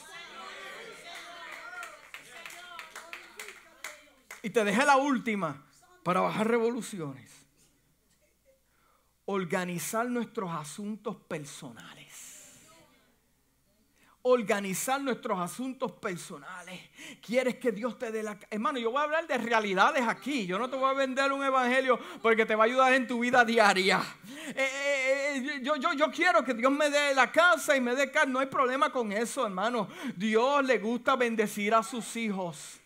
Y 4.43 4.51
te 4.51 4.65
dejé 4.65 4.85
la 4.85 4.97
última 4.97 5.63
para 6.03 6.21
bajar 6.21 6.47
revoluciones 6.47 7.38
organizar 9.31 10.09
nuestros 10.09 10.51
asuntos 10.51 11.15
personales. 11.17 12.47
Organizar 14.23 15.03
nuestros 15.03 15.39
asuntos 15.39 15.93
personales. 15.93 16.81
¿Quieres 17.21 17.57
que 17.57 17.71
Dios 17.71 17.99
te 17.99 18.11
dé 18.11 18.23
la... 18.23 18.39
Hermano, 18.51 18.79
yo 18.79 18.91
voy 18.91 19.01
a 19.01 19.05
hablar 19.05 19.27
de 19.27 19.37
realidades 19.37 20.03
aquí. 20.09 20.47
Yo 20.47 20.59
no 20.59 20.71
te 20.71 20.77
voy 20.77 20.91
a 20.91 20.95
vender 20.95 21.31
un 21.31 21.45
evangelio 21.45 21.99
porque 22.23 22.47
te 22.47 22.55
va 22.55 22.65
a 22.65 22.67
ayudar 22.67 22.95
en 22.95 23.07
tu 23.07 23.21
vida 23.21 23.45
diaria. 23.45 24.03
Eh, 24.47 24.55
eh, 24.57 25.37
eh, 25.37 25.61
yo, 25.63 25.77
yo, 25.77 25.93
yo 25.93 26.11
quiero 26.11 26.43
que 26.43 26.55
Dios 26.55 26.73
me 26.73 26.89
dé 26.89 27.15
la 27.15 27.31
casa 27.31 27.77
y 27.77 27.83
me 27.83 27.95
dé 27.95 28.11
casa. 28.11 28.27
No 28.27 28.39
hay 28.39 28.47
problema 28.47 28.91
con 28.91 29.13
eso, 29.13 29.45
hermano. 29.45 29.89
Dios 30.17 30.65
le 30.65 30.79
gusta 30.79 31.17
bendecir 31.17 31.75
a 31.75 31.83
sus 31.83 32.17
hijos. 32.17 32.81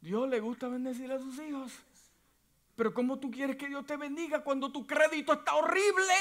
Dios 0.00 0.26
le 0.30 0.40
gusta 0.40 0.66
bendecir 0.68 1.12
a 1.12 1.18
sus 1.18 1.38
hijos. 1.40 1.72
Pero 2.80 2.94
¿cómo 2.94 3.18
tú 3.18 3.30
quieres 3.30 3.56
que 3.56 3.68
Dios 3.68 3.84
te 3.84 3.94
bendiga 3.98 4.42
cuando 4.42 4.72
tu 4.72 4.86
crédito 4.86 5.34
está 5.34 5.54
horrible? 5.54 6.14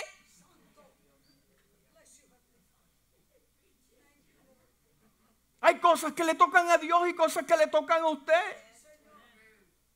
Hay 5.62 5.80
cosas 5.80 6.12
que 6.12 6.26
le 6.26 6.36
tocan 6.36 6.70
a 6.70 6.78
Dios 6.78 7.08
y 7.08 7.14
cosas 7.14 7.46
que 7.46 7.56
le 7.56 7.68
tocan 7.68 8.02
a 8.02 8.08
usted. 8.08 8.34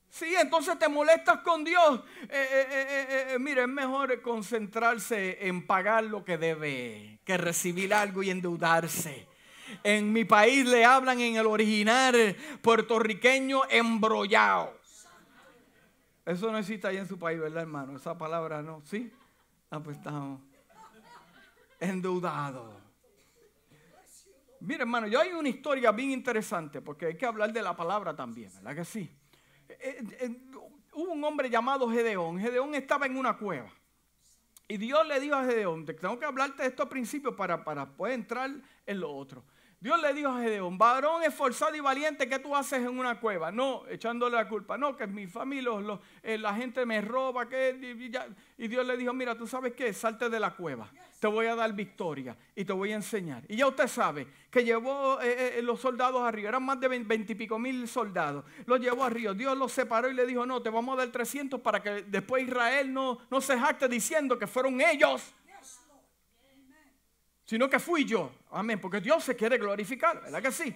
Sí, 0.10 0.34
entonces 0.40 0.80
te 0.80 0.88
molestas 0.88 1.40
con 1.40 1.66
Dios. 1.66 2.00
Eh, 2.30 2.30
eh, 2.30 3.28
eh, 3.32 3.40
mire, 3.40 3.64
es 3.64 3.68
mejor 3.68 4.22
concentrarse 4.22 5.46
en 5.46 5.68
pagar 5.68 6.06
lo 6.06 6.24
que 6.24 6.38
debe 6.38 7.20
que 7.26 7.36
recibir 7.36 7.94
algo 7.94 8.24
y 8.24 8.30
endeudarse. 8.30 9.28
En 9.84 10.14
mi 10.14 10.24
país 10.24 10.66
le 10.66 10.86
hablan 10.86 11.20
en 11.20 11.36
el 11.36 11.46
original 11.46 12.38
puertorriqueño 12.62 13.64
embrollado. 13.70 14.82
Eso 16.26 16.52
no 16.52 16.58
existe 16.58 16.88
ahí 16.88 16.98
en 16.98 17.08
su 17.08 17.20
país, 17.20 17.40
¿verdad, 17.40 17.64
hermano? 17.64 17.98
Esa 17.98 18.18
palabra 18.18 18.62
no. 18.62 18.82
¿Sí? 18.86 19.12
Ah, 19.70 19.80
pues 19.80 19.98
estamos 19.98 20.40
endeudados. 21.80 22.82
Mira, 24.62 24.84
hermano, 24.84 25.08
yo 25.08 25.20
hay 25.20 25.34
una 25.34 25.50
historia 25.50 25.92
bien 25.92 26.12
interesante 26.12 26.82
porque 26.82 27.08
hay 27.08 27.18
que 27.18 27.26
hablar 27.26 27.52
de 27.52 27.62
la 27.62 27.76
palabra 27.76 28.16
también, 28.16 28.50
¿verdad 28.56 28.76
que 28.76 28.86
sí? 28.86 29.12
Eh, 29.68 29.78
eh, 29.82 30.18
eh, 30.22 30.42
hubo 30.94 31.12
un 31.12 31.24
hombre 31.26 31.50
llamado 31.50 31.90
Gedeón. 31.90 32.40
Gedeón 32.40 32.74
estaba 32.74 33.06
en 33.06 33.18
una 33.18 33.38
cueva. 33.38 33.70
Y 34.70 34.78
Dios 34.78 35.06
le 35.06 35.20
dijo 35.20 35.36
a 35.36 35.44
Gedeón, 35.44 35.86
tengo 35.86 36.18
que 36.18 36.26
hablarte 36.26 36.64
de 36.64 36.70
esto 36.70 36.84
al 36.84 36.90
principio 36.90 37.36
para, 37.36 37.66
para 37.66 37.86
poder 37.86 38.14
entrar 38.14 38.50
en 38.86 39.00
lo 39.00 39.14
otro. 39.14 39.44
Dios 39.84 40.02
le 40.02 40.14
dijo 40.14 40.30
a 40.30 40.40
Gedeón, 40.40 40.78
varón 40.78 41.24
esforzado 41.24 41.76
y 41.76 41.82
valiente, 41.82 42.30
¿qué 42.30 42.40
tú 42.40 42.56
haces 42.56 42.80
en 42.80 42.98
una 42.98 43.20
cueva? 43.20 43.52
No, 43.52 43.84
echándole 43.90 44.38
la 44.38 44.48
culpa. 44.48 44.78
No, 44.78 44.96
que 44.96 45.06
mi 45.08 45.28
familia, 45.28 45.72
eh, 46.24 46.38
la 46.38 46.56
gente 46.56 46.86
me 46.86 47.02
roba. 47.02 47.50
Que, 47.50 47.78
y, 48.58 48.68
Dios 48.70 48.88
le 48.88 48.96
dijo, 48.96 49.12
mira, 49.12 49.36
tú 49.36 49.46
sabes 49.46 49.74
qué, 49.74 49.92
salte 49.92 50.30
de 50.30 50.40
la 50.40 50.52
cueva. 50.52 50.90
Te 51.20 51.28
voy 51.28 51.48
a 51.48 51.56
dar 51.56 51.74
victoria 51.74 52.38
y 52.56 52.64
te 52.64 52.72
voy 52.72 52.94
a 52.94 52.96
enseñar. 52.96 53.44
Y 53.50 53.58
ya 53.58 53.68
usted 53.68 53.90
sabe 53.90 54.26
que 54.50 54.64
llevó 54.64 55.20
eh, 55.22 55.58
eh, 55.58 55.62
los 55.62 55.82
soldados 55.82 56.22
arriba. 56.22 56.48
Eran 56.48 56.64
más 56.64 56.80
de 56.80 56.88
veintipico 56.88 57.60
mil 57.60 57.86
soldados. 57.90 58.46
Los 58.66 58.80
llevó 58.80 59.04
arriba. 59.04 59.34
Dios 59.34 59.58
los 59.58 59.74
separó 59.74 60.10
y 60.10 60.14
le 60.14 60.26
dijo, 60.26 60.46
no, 60.46 60.62
te 60.62 60.70
vamos 60.70 60.94
a 60.94 61.00
dar 61.00 61.10
300 61.10 61.60
para 61.60 61.84
que 61.84 62.04
después 62.04 62.42
Israel 62.48 62.94
no, 62.94 63.18
no 63.30 63.42
se 63.42 63.60
jacte 63.60 63.90
diciendo 63.90 64.40
que 64.40 64.48
fueron 64.48 64.80
ellos 64.80 65.34
sino 67.46 67.70
que 67.70 67.80
fui 67.80 68.06
yo. 68.06 68.32
Amén, 68.52 68.80
porque 68.80 69.02
Dios 69.02 69.24
se 69.24 69.36
quiere 69.36 69.58
glorificar, 69.58 70.22
¿verdad 70.22 70.42
que 70.42 70.52
sí? 70.52 70.76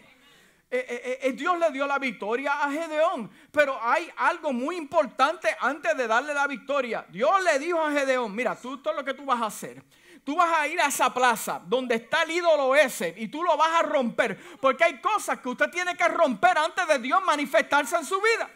Eh, 0.70 0.86
eh, 0.90 1.20
eh, 1.22 1.32
Dios 1.32 1.58
le 1.58 1.72
dio 1.72 1.88
la 1.88 1.98
victoria 1.98 2.62
a 2.62 2.70
Gedeón, 2.70 3.32
pero 3.52 3.82
hay 3.82 4.12
algo 4.18 4.52
muy 4.52 4.76
importante 4.76 5.56
antes 5.62 5.96
de 5.96 6.08
darle 6.08 6.34
la 6.34 6.46
victoria. 6.46 7.06
Dios 7.08 7.42
le 7.42 7.58
dijo 7.58 7.82
a 7.82 7.92
Gedeón, 7.92 8.36
mira, 8.36 8.54
tú 8.54 8.82
es 8.84 8.96
lo 8.96 9.06
que 9.06 9.14
tú 9.14 9.24
vas 9.24 9.42
a 9.42 9.46
hacer. 9.46 9.82
Tú 10.26 10.36
vas 10.36 10.60
a 10.60 10.68
ir 10.68 10.78
a 10.82 10.88
esa 10.88 11.14
plaza 11.14 11.62
donde 11.66 11.96
está 11.96 12.24
el 12.24 12.32
ídolo 12.32 12.76
ese 12.76 13.14
y 13.16 13.30
tú 13.30 13.42
lo 13.44 13.56
vas 13.56 13.80
a 13.80 13.84
romper, 13.84 14.38
porque 14.60 14.84
hay 14.84 15.00
cosas 15.00 15.40
que 15.40 15.48
usted 15.48 15.70
tiene 15.70 15.96
que 15.96 16.06
romper 16.10 16.58
antes 16.58 16.86
de 16.86 17.00
Dios 17.00 17.24
manifestarse 17.24 17.96
en 17.96 18.04
su 18.04 18.20
vida. 18.20 18.50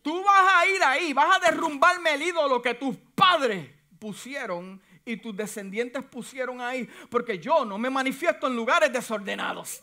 Tú 0.00 0.24
vas 0.24 0.54
a 0.54 0.66
ir 0.66 0.82
ahí, 0.82 1.12
vas 1.12 1.36
a 1.36 1.50
derrumbarme 1.50 2.14
el 2.14 2.22
ídolo 2.22 2.62
que 2.62 2.72
tus 2.72 2.96
padres 3.14 3.68
pusieron 4.00 4.80
y 5.04 5.16
tus 5.18 5.36
descendientes 5.36 6.02
pusieron 6.04 6.60
ahí, 6.60 6.88
porque 7.10 7.38
yo 7.38 7.64
no 7.64 7.78
me 7.78 7.90
manifiesto 7.90 8.46
en 8.46 8.56
lugares 8.56 8.92
desordenados. 8.92 9.82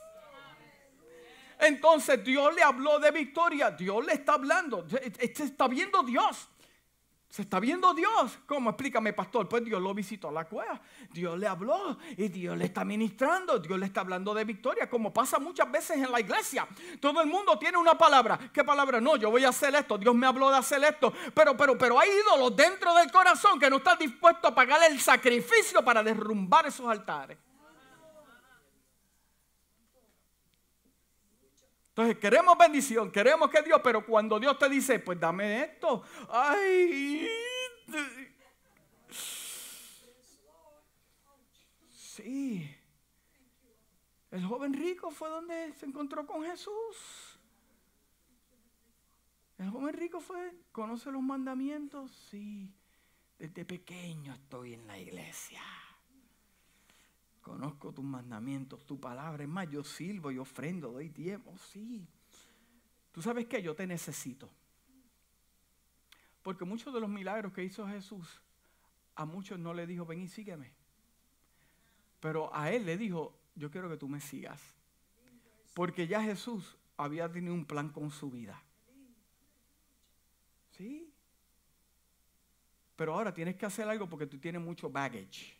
Entonces 1.59 2.23
Dios 2.23 2.53
le 2.55 2.63
habló 2.63 2.99
de 2.99 3.11
victoria, 3.11 3.71
Dios 3.71 4.05
le 4.05 4.13
está 4.13 4.33
hablando, 4.33 4.85
este 5.19 5.43
está 5.43 5.67
viendo 5.67 6.03
Dios. 6.03 6.48
Se 7.29 7.43
está 7.43 7.59
viendo 7.59 7.93
Dios. 7.93 8.39
¿Cómo? 8.47 8.71
Explícame, 8.71 9.13
pastor. 9.13 9.47
Pues 9.47 9.63
Dios 9.63 9.79
lo 9.79 9.93
visitó 9.93 10.29
a 10.29 10.31
la 10.31 10.45
cueva. 10.45 10.81
Dios 11.11 11.37
le 11.37 11.45
habló 11.45 11.97
y 12.17 12.27
Dios 12.27 12.57
le 12.57 12.65
está 12.65 12.83
ministrando. 12.83 13.59
Dios 13.59 13.77
le 13.77 13.85
está 13.85 14.01
hablando 14.01 14.33
de 14.33 14.43
victoria, 14.45 14.89
como 14.89 15.13
pasa 15.13 15.37
muchas 15.37 15.71
veces 15.71 15.97
en 15.97 16.11
la 16.11 16.19
iglesia. 16.19 16.67
Todo 16.99 17.21
el 17.21 17.27
mundo 17.27 17.59
tiene 17.59 17.77
una 17.77 17.95
palabra. 17.95 18.39
¿Qué 18.51 18.63
palabra? 18.63 18.99
No, 18.99 19.15
yo 19.15 19.29
voy 19.29 19.45
a 19.45 19.49
hacer 19.49 19.75
esto. 19.75 19.99
Dios 19.99 20.15
me 20.15 20.25
habló 20.25 20.49
de 20.49 20.57
hacer 20.57 20.83
esto. 20.83 21.13
Pero, 21.35 21.55
pero, 21.55 21.77
pero 21.77 21.99
hay 21.99 22.09
ídolos 22.09 22.55
dentro 22.55 22.95
del 22.95 23.11
corazón 23.11 23.59
que 23.59 23.69
no 23.69 23.77
están 23.77 23.99
dispuestos 23.99 24.51
a 24.51 24.55
pagar 24.55 24.91
el 24.91 24.99
sacrificio 24.99 25.85
para 25.85 26.01
derrumbar 26.01 26.65
esos 26.65 26.87
altares. 26.87 27.37
Entonces 31.99 32.17
queremos 32.17 32.57
bendición, 32.57 33.11
queremos 33.11 33.49
que 33.49 33.61
Dios, 33.61 33.81
pero 33.83 34.05
cuando 34.05 34.39
Dios 34.39 34.57
te 34.57 34.69
dice, 34.69 34.99
pues 34.99 35.19
dame 35.19 35.63
esto, 35.63 36.01
ay, 36.29 37.27
sí. 41.91 42.73
El 44.31 44.45
joven 44.45 44.73
rico 44.73 45.11
fue 45.11 45.27
donde 45.27 45.73
se 45.73 45.87
encontró 45.87 46.25
con 46.25 46.45
Jesús. 46.45 47.37
El 49.57 49.69
joven 49.69 49.93
rico 49.93 50.21
fue, 50.21 50.53
conoce 50.71 51.11
los 51.11 51.21
mandamientos, 51.21 52.11
sí. 52.31 52.73
Desde 53.37 53.65
pequeño 53.65 54.35
estoy 54.35 54.75
en 54.75 54.87
la 54.87 54.97
iglesia. 54.97 55.61
Conozco 57.49 57.91
tus 57.91 58.05
mandamientos, 58.05 58.85
tu 58.85 58.99
palabra. 58.99 59.41
Es 59.41 59.49
más, 59.49 59.67
yo 59.71 59.83
silbo 59.83 60.29
y 60.29 60.37
ofrendo, 60.37 60.91
doy 60.91 61.09
tiempo. 61.09 61.57
Sí. 61.57 62.07
Tú 63.11 63.23
sabes 63.23 63.47
que 63.47 63.63
yo 63.63 63.75
te 63.75 63.87
necesito. 63.87 64.47
Porque 66.43 66.63
muchos 66.63 66.93
de 66.93 66.99
los 66.99 67.09
milagros 67.09 67.51
que 67.51 67.63
hizo 67.63 67.87
Jesús, 67.87 68.39
a 69.15 69.25
muchos 69.25 69.57
no 69.57 69.73
le 69.73 69.87
dijo, 69.87 70.05
ven 70.05 70.21
y 70.21 70.27
sígueme. 70.27 70.71
Pero 72.19 72.53
a 72.53 72.71
él 72.71 72.85
le 72.85 72.97
dijo, 72.97 73.35
yo 73.55 73.71
quiero 73.71 73.89
que 73.89 73.97
tú 73.97 74.07
me 74.07 74.21
sigas. 74.21 74.61
Porque 75.73 76.05
ya 76.05 76.21
Jesús 76.21 76.77
había 76.97 77.31
tenido 77.31 77.55
un 77.55 77.65
plan 77.65 77.89
con 77.89 78.11
su 78.11 78.29
vida. 78.29 78.61
Sí. 80.77 81.11
Pero 82.95 83.15
ahora 83.15 83.33
tienes 83.33 83.55
que 83.55 83.65
hacer 83.65 83.89
algo 83.89 84.07
porque 84.07 84.27
tú 84.27 84.37
tienes 84.37 84.61
mucho 84.61 84.87
baggage. 84.87 85.58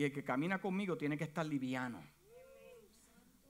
Y 0.00 0.04
el 0.04 0.12
que 0.14 0.24
camina 0.24 0.58
conmigo 0.58 0.96
tiene 0.96 1.18
que 1.18 1.24
estar 1.24 1.44
liviano. 1.44 2.02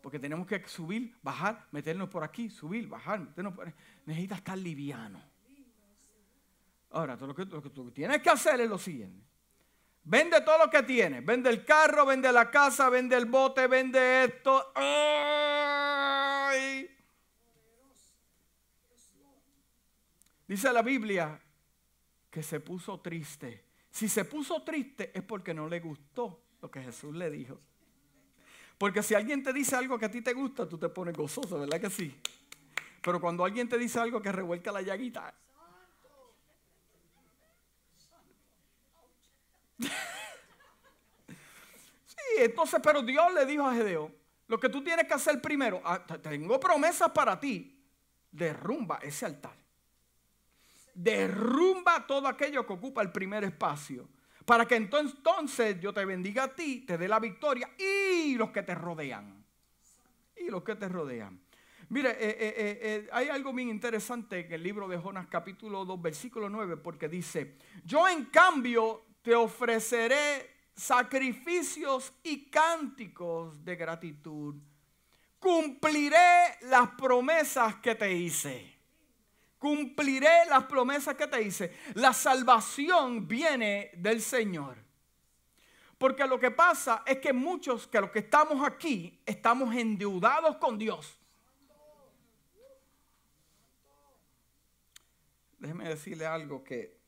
Porque 0.03 0.19
tenemos 0.19 0.49
que 0.49 0.67
subir, 0.67 1.17
bajar, 1.23 1.69
meternos 1.71 2.09
por 2.09 2.25
aquí, 2.25 2.51
subir, 2.51 2.89
bajar, 2.89 3.21
meternos 3.21 3.55
por 3.55 3.73
Necesita 4.05 4.35
estar 4.35 4.59
liviano. 4.59 5.23
Ahora, 6.91 7.15
lo 7.15 7.33
que, 7.37 7.45
lo 7.45 7.63
que 7.63 7.71
tú 7.71 7.93
tienes 7.93 8.21
que 8.21 8.31
hacer 8.31 8.61
es 8.61 8.69
lo 8.69 8.79
siguiente. 8.79 9.25
Vende 10.03 10.41
todo 10.41 10.59
lo 10.59 10.69
que 10.69 10.83
tienes. 10.83 11.25
Vende 11.25 11.51
el 11.51 11.65
carro, 11.65 12.05
vende 12.05 12.33
la 12.33 12.51
casa, 12.51 12.89
vende 12.89 13.17
el 13.17 13.27
bote, 13.27 13.69
vende 13.69 14.25
esto. 14.25 14.73
Dice 20.49 20.73
la 20.73 20.83
Biblia 20.83 21.41
que 22.29 22.43
se 22.43 22.59
puso 22.59 22.99
triste 22.99 23.70
si 23.91 24.09
se 24.09 24.25
puso 24.25 24.63
triste 24.63 25.11
es 25.15 25.23
porque 25.23 25.53
no 25.53 25.69
le 25.69 25.81
gustó 25.81 26.43
lo 26.63 26.71
que 26.71 26.81
Jesús 26.83 27.15
le 27.15 27.31
dijo. 27.31 27.59
Porque 28.79 29.03
si 29.03 29.15
alguien 29.15 29.43
te 29.43 29.53
dice 29.53 29.77
algo 29.77 29.99
que 29.99 30.07
a 30.07 30.11
ti 30.11 30.23
te 30.23 30.33
gusta, 30.33 30.69
tú 30.69 30.79
te 30.79 30.89
pones 30.89 31.15
gozoso, 31.15 31.59
¿verdad 31.59 31.81
que 31.81 31.91
sí? 31.91 32.17
Pero 33.03 33.21
cuando 33.21 33.45
alguien 33.45 33.69
te 33.69 33.77
dice 33.77 33.99
algo 33.99 34.23
que 34.23 34.33
revuelca 34.33 34.73
la 34.73 34.81
llaguita. 34.81 35.35
sí, 39.79 39.87
entonces, 42.39 42.81
pero 42.83 43.03
Dios 43.03 43.35
le 43.35 43.45
dijo 43.45 43.67
a 43.67 43.75
Gedeo, 43.75 44.13
lo 44.47 44.59
que 44.59 44.69
tú 44.69 44.83
tienes 44.83 45.07
que 45.07 45.15
hacer 45.15 45.41
primero, 45.43 45.83
ah, 45.85 46.05
tengo 46.05 46.59
promesas 46.61 47.11
para 47.11 47.39
ti, 47.39 47.85
derrumba 48.31 48.99
ese 49.03 49.27
altar 49.27 49.60
derrumba 51.03 52.07
todo 52.07 52.29
aquello 52.29 52.67
que 52.67 52.73
ocupa 52.75 53.03
el 53.03 53.11
primer 53.11 53.45
espacio. 53.45 54.09
Para 54.45 54.67
que 54.67 54.77
entonces 54.77 55.81
yo 55.81 55.93
te 55.93 56.05
bendiga 56.05 56.45
a 56.45 56.55
ti, 56.55 56.81
te 56.81 56.99
dé 56.99 57.09
la 57.09 57.19
victoria 57.19 57.71
y 57.79 58.35
los 58.35 58.51
que 58.51 58.63
te 58.63 58.75
rodean. 58.75 59.45
Y 60.37 60.51
los 60.51 60.63
que 60.63 60.75
te 60.75 60.89
rodean. 60.89 61.41
Mire, 61.89 62.11
eh, 62.11 62.17
eh, 62.21 62.79
eh, 62.83 63.09
hay 63.13 63.29
algo 63.29 63.53
bien 63.53 63.69
interesante 63.69 64.41
en 64.41 64.53
el 64.53 64.63
libro 64.63 64.87
de 64.89 64.97
Jonas 64.97 65.27
capítulo 65.29 65.85
2, 65.85 66.01
versículo 66.01 66.49
9, 66.49 66.77
porque 66.77 67.09
dice, 67.09 67.57
yo 67.85 68.07
en 68.09 68.27
cambio 68.27 69.07
te 69.23 69.35
ofreceré 69.35 70.51
sacrificios 70.75 72.13
y 72.23 72.49
cánticos 72.49 73.65
de 73.65 73.77
gratitud. 73.77 74.55
Cumpliré 75.39 76.59
las 76.63 76.91
promesas 76.91 77.77
que 77.77 77.95
te 77.95 78.13
hice 78.13 78.80
cumpliré 79.61 80.47
las 80.49 80.65
promesas 80.65 81.15
que 81.15 81.29
te 81.29 81.41
hice. 81.43 81.77
La 81.95 82.13
salvación 82.13 83.29
viene 83.29 83.93
del 83.95 84.23
Señor. 84.23 84.79
Porque 85.99 86.27
lo 86.27 86.41
que 86.41 86.51
pasa 86.51 87.05
es 87.07 87.19
que 87.19 87.33
muchos 87.33 87.87
que 87.87 88.01
los 88.01 88.11
que 88.11 88.21
estamos 88.21 88.67
aquí 88.67 89.21
estamos 89.27 89.73
endeudados 89.75 90.57
con 90.57 90.79
Dios. 90.79 91.19
Déjeme 95.59 95.91
decirle 95.91 96.27
algo 96.27 96.65
que... 96.65 96.99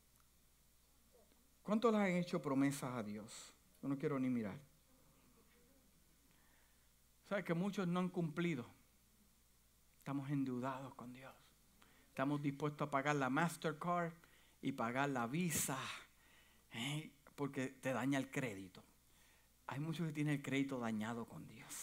¿Cuántos 1.63 1.91
le 1.91 1.97
han 1.97 2.17
hecho 2.17 2.39
promesas 2.39 2.93
a 2.93 3.01
Dios? 3.01 3.51
Yo 3.81 3.87
no 3.87 3.97
quiero 3.97 4.19
ni 4.19 4.29
mirar. 4.29 4.59
¿Sabe 7.27 7.43
que 7.43 7.55
muchos 7.55 7.87
no 7.87 7.99
han 7.99 8.09
cumplido? 8.09 8.63
Estamos 9.97 10.29
endeudados 10.29 10.93
con 10.93 11.11
Dios. 11.13 11.42
Estamos 12.13 12.43
dispuestos 12.43 12.87
a 12.87 12.91
pagar 12.91 13.15
la 13.15 13.31
Mastercard 13.31 14.13
y 14.61 14.73
pagar 14.73 15.09
la 15.09 15.25
Visa, 15.25 15.79
¿eh? 16.71 17.09
porque 17.35 17.69
te 17.69 17.91
daña 17.91 18.19
el 18.19 18.29
crédito. 18.29 18.83
Hay 19.65 19.79
muchos 19.79 20.05
que 20.05 20.13
tienen 20.13 20.35
el 20.35 20.43
crédito 20.43 20.77
dañado 20.77 21.25
con 21.25 21.47
Dios. 21.47 21.73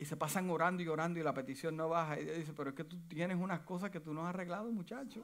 Y 0.00 0.04
se 0.04 0.16
pasan 0.16 0.50
orando 0.50 0.82
y 0.82 0.88
orando 0.88 1.20
y 1.20 1.22
la 1.22 1.32
petición 1.32 1.76
no 1.76 1.88
baja. 1.88 2.18
Y 2.18 2.24
dice, 2.24 2.52
pero 2.54 2.70
es 2.70 2.76
que 2.76 2.82
tú 2.82 2.98
tienes 3.06 3.36
unas 3.36 3.60
cosas 3.60 3.92
que 3.92 4.00
tú 4.00 4.12
no 4.12 4.22
has 4.24 4.30
arreglado, 4.30 4.68
muchacho. 4.72 5.22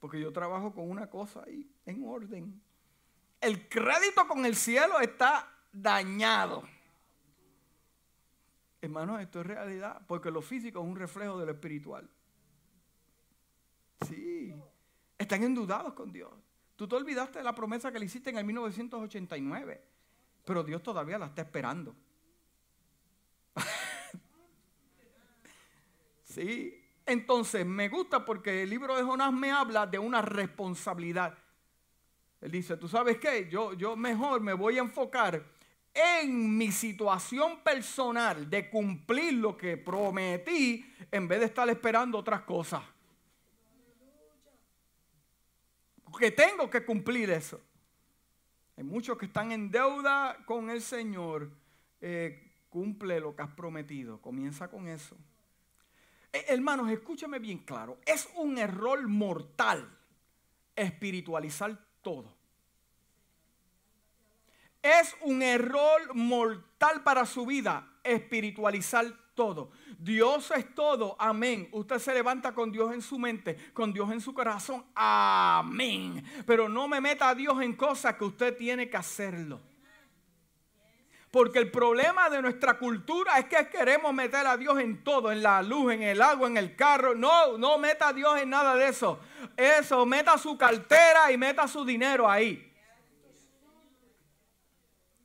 Porque 0.00 0.20
yo 0.20 0.30
trabajo 0.34 0.74
con 0.74 0.90
una 0.90 1.08
cosa 1.08 1.44
ahí 1.46 1.66
en 1.86 2.06
orden. 2.06 2.60
El 3.40 3.70
crédito 3.70 4.28
con 4.28 4.44
el 4.44 4.54
cielo 4.54 5.00
está 5.00 5.50
dañado. 5.72 6.68
Hermano, 8.80 9.18
esto 9.18 9.40
es 9.40 9.46
realidad, 9.46 10.00
porque 10.06 10.30
lo 10.30 10.40
físico 10.40 10.80
es 10.80 10.86
un 10.86 10.96
reflejo 10.96 11.38
de 11.38 11.46
lo 11.46 11.52
espiritual. 11.52 12.08
Sí, 14.06 14.54
están 15.16 15.42
endudados 15.42 15.94
con 15.94 16.12
Dios. 16.12 16.32
Tú 16.76 16.86
te 16.86 16.94
olvidaste 16.94 17.38
de 17.38 17.44
la 17.44 17.54
promesa 17.54 17.90
que 17.90 17.98
le 17.98 18.06
hiciste 18.06 18.30
en 18.30 18.38
el 18.38 18.44
1989, 18.44 19.82
pero 20.44 20.62
Dios 20.62 20.80
todavía 20.80 21.18
la 21.18 21.26
está 21.26 21.42
esperando. 21.42 21.96
sí, 26.22 26.80
entonces 27.04 27.66
me 27.66 27.88
gusta 27.88 28.24
porque 28.24 28.62
el 28.62 28.70
libro 28.70 28.96
de 28.96 29.02
Jonás 29.02 29.32
me 29.32 29.50
habla 29.50 29.86
de 29.86 29.98
una 29.98 30.22
responsabilidad. 30.22 31.36
Él 32.40 32.52
dice, 32.52 32.76
¿tú 32.76 32.86
sabes 32.86 33.18
qué? 33.18 33.48
Yo, 33.50 33.72
yo 33.72 33.96
mejor 33.96 34.40
me 34.40 34.52
voy 34.52 34.78
a 34.78 34.82
enfocar 34.82 35.57
en 35.98 36.56
mi 36.56 36.70
situación 36.70 37.60
personal 37.62 38.48
de 38.48 38.70
cumplir 38.70 39.34
lo 39.34 39.56
que 39.56 39.76
prometí 39.76 40.84
en 41.10 41.26
vez 41.26 41.40
de 41.40 41.46
estar 41.46 41.68
esperando 41.68 42.18
otras 42.18 42.42
cosas. 42.42 42.82
Que 46.18 46.30
tengo 46.30 46.70
que 46.70 46.84
cumplir 46.84 47.30
eso. 47.30 47.60
Hay 48.76 48.84
muchos 48.84 49.18
que 49.18 49.26
están 49.26 49.52
en 49.52 49.70
deuda 49.70 50.36
con 50.46 50.70
el 50.70 50.80
Señor. 50.80 51.50
Eh, 52.00 52.52
cumple 52.68 53.20
lo 53.20 53.34
que 53.34 53.42
has 53.42 53.50
prometido. 53.50 54.20
Comienza 54.20 54.68
con 54.68 54.88
eso. 54.88 55.16
Eh, 56.32 56.44
hermanos, 56.48 56.90
escúchame 56.90 57.38
bien 57.38 57.58
claro. 57.58 57.98
Es 58.06 58.28
un 58.36 58.58
error 58.58 59.06
mortal 59.08 59.98
espiritualizar 60.76 61.76
todo. 62.02 62.37
Es 64.82 65.16
un 65.22 65.42
error 65.42 66.14
mortal 66.14 67.02
para 67.02 67.26
su 67.26 67.44
vida 67.44 67.88
espiritualizar 68.04 69.06
todo. 69.34 69.70
Dios 69.98 70.50
es 70.50 70.74
todo, 70.74 71.16
amén. 71.18 71.68
Usted 71.72 71.98
se 71.98 72.14
levanta 72.14 72.52
con 72.52 72.72
Dios 72.72 72.92
en 72.92 73.02
su 73.02 73.18
mente, 73.18 73.56
con 73.72 73.92
Dios 73.92 74.10
en 74.10 74.20
su 74.20 74.34
corazón, 74.34 74.84
amén. 74.94 76.24
Pero 76.46 76.68
no 76.68 76.88
me 76.88 77.00
meta 77.00 77.28
a 77.28 77.34
Dios 77.34 77.60
en 77.62 77.74
cosas 77.74 78.16
que 78.16 78.24
usted 78.24 78.56
tiene 78.56 78.88
que 78.88 78.96
hacerlo. 78.96 79.60
Porque 81.30 81.58
el 81.58 81.70
problema 81.70 82.30
de 82.30 82.40
nuestra 82.40 82.78
cultura 82.78 83.38
es 83.38 83.44
que 83.44 83.68
queremos 83.68 84.14
meter 84.14 84.46
a 84.46 84.56
Dios 84.56 84.78
en 84.80 85.04
todo, 85.04 85.30
en 85.30 85.42
la 85.42 85.62
luz, 85.62 85.92
en 85.92 86.02
el 86.02 86.22
agua, 86.22 86.48
en 86.48 86.56
el 86.56 86.74
carro. 86.74 87.14
No, 87.14 87.58
no 87.58 87.76
meta 87.76 88.08
a 88.08 88.12
Dios 88.14 88.40
en 88.40 88.48
nada 88.48 88.74
de 88.76 88.88
eso. 88.88 89.20
Eso, 89.56 90.06
meta 90.06 90.38
su 90.38 90.56
cartera 90.56 91.30
y 91.30 91.36
meta 91.36 91.68
su 91.68 91.84
dinero 91.84 92.30
ahí. 92.30 92.67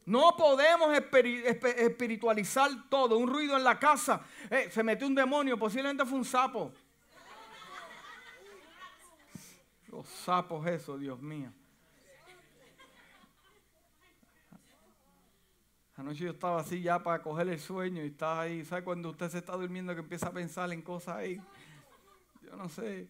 No 0.05 0.35
podemos 0.35 0.95
espiritualizar 0.95 2.69
todo. 2.89 3.17
Un 3.17 3.27
ruido 3.27 3.55
en 3.55 3.63
la 3.63 3.79
casa. 3.79 4.21
Eh, 4.49 4.69
se 4.69 4.83
metió 4.83 5.07
un 5.07 5.15
demonio, 5.15 5.57
posiblemente 5.57 6.05
fue 6.05 6.17
un 6.17 6.25
sapo. 6.25 6.73
Los 9.87 10.07
sapos, 10.07 10.65
eso, 10.67 10.97
Dios 10.97 11.21
mío. 11.21 11.51
Anoche 15.95 16.23
yo 16.23 16.31
estaba 16.31 16.59
así 16.59 16.81
ya 16.81 17.01
para 17.01 17.21
coger 17.21 17.47
el 17.49 17.59
sueño 17.59 18.03
y 18.03 18.07
estaba 18.07 18.41
ahí. 18.41 18.65
¿Sabe 18.65 18.83
cuando 18.83 19.11
usted 19.11 19.29
se 19.29 19.37
está 19.37 19.53
durmiendo 19.53 19.93
que 19.93 20.01
empieza 20.01 20.27
a 20.27 20.31
pensar 20.31 20.71
en 20.73 20.81
cosas 20.81 21.17
ahí? 21.17 21.39
Yo 22.41 22.55
no 22.55 22.67
sé. 22.67 23.07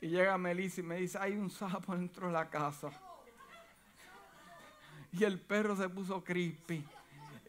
Y 0.00 0.08
llega 0.08 0.36
Melissa 0.38 0.80
y 0.80 0.84
me 0.84 0.96
dice, 0.96 1.18
hay 1.20 1.34
un 1.34 1.50
sapo 1.50 1.94
dentro 1.94 2.28
de 2.28 2.32
la 2.32 2.48
casa. 2.48 2.90
Y 5.18 5.24
el 5.24 5.38
perro 5.38 5.76
se 5.76 5.88
puso 5.88 6.24
crispy. 6.24 6.84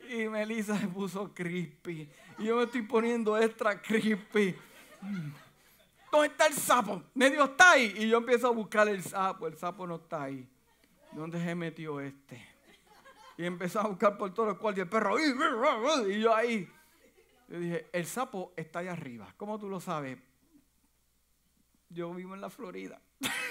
Y 0.09 0.27
Melissa 0.27 0.77
se 0.77 0.87
puso 0.87 1.33
crispy. 1.33 2.09
Y 2.37 2.45
yo 2.45 2.57
me 2.57 2.63
estoy 2.63 2.81
poniendo 2.81 3.37
extra 3.37 3.81
crispy. 3.81 4.55
¿Dónde 6.11 6.27
está 6.27 6.47
el 6.47 6.53
sapo? 6.53 7.03
Medio 7.13 7.45
está 7.45 7.71
ahí. 7.71 7.93
Y 7.97 8.09
yo 8.09 8.17
empiezo 8.17 8.47
a 8.47 8.51
buscar 8.51 8.87
el 8.87 9.01
sapo. 9.01 9.47
El 9.47 9.57
sapo 9.57 9.87
no 9.87 9.95
está 9.95 10.23
ahí. 10.23 10.47
¿Dónde 11.13 11.43
se 11.43 11.55
metió 11.55 11.99
este? 12.01 12.45
Y 13.37 13.45
empezó 13.45 13.79
a 13.79 13.87
buscar 13.87 14.17
por 14.17 14.33
todo 14.33 14.49
el 14.51 14.57
cuarto. 14.57 14.81
Y 14.81 14.83
el 14.83 14.89
perro. 14.89 15.17
Y 16.09 16.19
yo 16.19 16.35
ahí. 16.35 16.69
Yo 17.47 17.59
dije, 17.59 17.87
el 17.93 18.05
sapo 18.05 18.53
está 18.55 18.79
allá 18.79 18.91
arriba. 18.91 19.33
¿Cómo 19.37 19.57
tú 19.57 19.69
lo 19.69 19.79
sabes? 19.79 20.19
Yo 21.89 22.13
vivo 22.13 22.33
en 22.33 22.41
la 22.41 22.49
Florida. 22.49 22.99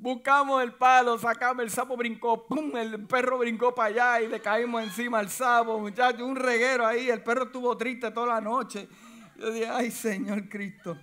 Buscamos 0.00 0.62
el 0.62 0.72
palo, 0.72 1.18
sacamos 1.18 1.62
el 1.62 1.70
sapo, 1.70 1.94
brincó, 1.94 2.46
¡pum! 2.46 2.74
El 2.74 3.06
perro 3.06 3.36
brincó 3.36 3.74
para 3.74 3.88
allá 3.88 4.22
y 4.22 4.28
le 4.28 4.40
caímos 4.40 4.82
encima 4.82 5.18
al 5.18 5.28
sapo, 5.28 5.78
muchachos, 5.78 6.22
un 6.22 6.36
reguero 6.36 6.86
ahí. 6.86 7.10
El 7.10 7.22
perro 7.22 7.44
estuvo 7.44 7.76
triste 7.76 8.10
toda 8.10 8.28
la 8.28 8.40
noche. 8.40 8.88
Yo 9.36 9.50
dije, 9.50 9.68
ay 9.68 9.90
Señor 9.90 10.48
Cristo. 10.48 10.96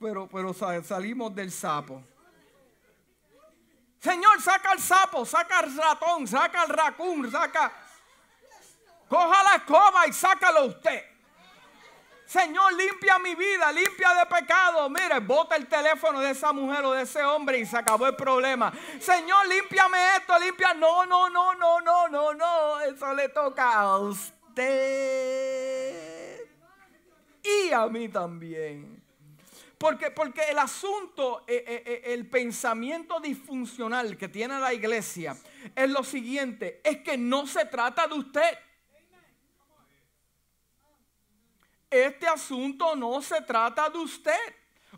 Pero, 0.00 0.28
pero 0.28 0.52
salimos 0.52 1.36
del 1.36 1.52
sapo. 1.52 2.02
Señor, 4.00 4.42
saca 4.42 4.72
el 4.72 4.80
sapo, 4.80 5.24
saca 5.24 5.60
el 5.60 5.76
ratón, 5.76 6.26
saca 6.26 6.64
el 6.64 6.70
racún, 6.70 7.30
saca. 7.30 7.72
Coja 9.08 9.42
la 9.44 9.54
escoba 9.54 10.04
y 10.08 10.12
sácalo 10.12 10.66
usted. 10.66 11.00
Señor, 12.26 12.74
limpia 12.74 13.18
mi 13.20 13.34
vida, 13.36 13.70
limpia 13.70 14.12
de 14.14 14.26
pecado. 14.26 14.90
Mire, 14.90 15.20
bota 15.20 15.54
el 15.54 15.66
teléfono 15.68 16.20
de 16.20 16.30
esa 16.30 16.52
mujer 16.52 16.84
o 16.84 16.90
de 16.92 17.02
ese 17.02 17.22
hombre 17.22 17.58
y 17.58 17.66
se 17.66 17.78
acabó 17.78 18.08
el 18.08 18.16
problema. 18.16 18.72
Señor, 18.98 19.46
límpiame 19.46 20.16
esto, 20.16 20.36
limpia. 20.40 20.74
No, 20.74 21.06
no, 21.06 21.30
no, 21.30 21.54
no, 21.54 21.80
no, 21.80 22.08
no, 22.08 22.34
no. 22.34 22.80
Eso 22.80 23.14
le 23.14 23.28
toca 23.28 23.74
a 23.74 23.98
usted. 23.98 24.66
Y 27.44 27.72
a 27.72 27.86
mí 27.86 28.08
también. 28.08 29.00
Porque, 29.78 30.10
porque 30.10 30.42
el 30.50 30.58
asunto, 30.58 31.44
eh, 31.46 31.62
eh, 31.66 31.82
eh, 31.86 32.02
el 32.14 32.26
pensamiento 32.28 33.20
disfuncional 33.20 34.16
que 34.16 34.28
tiene 34.28 34.58
la 34.58 34.74
iglesia 34.74 35.36
es 35.74 35.90
lo 35.90 36.02
siguiente, 36.02 36.80
es 36.82 37.02
que 37.02 37.16
no 37.18 37.46
se 37.46 37.66
trata 37.66 38.08
de 38.08 38.14
usted. 38.14 38.58
Este 41.90 42.26
asunto 42.26 42.96
no 42.96 43.22
se 43.22 43.40
trata 43.42 43.88
de 43.88 43.98
usted. 43.98 44.56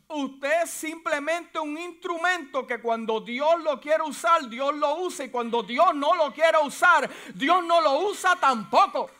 Usted 0.09 0.63
es 0.63 0.71
simplemente 0.71 1.59
un 1.59 1.77
instrumento 1.77 2.67
que 2.67 2.81
cuando 2.81 3.21
Dios 3.21 3.63
lo 3.63 3.79
quiere 3.79 4.03
usar, 4.03 4.49
Dios 4.49 4.75
lo 4.75 5.03
usa. 5.03 5.27
Y 5.27 5.31
cuando 5.31 5.63
Dios 5.63 5.95
no 5.95 6.15
lo 6.15 6.33
quiere 6.33 6.59
usar, 6.59 7.11
Dios 7.35 7.63
no 7.65 7.81
lo 7.81 8.09
usa 8.09 8.37
tampoco. 8.37 9.11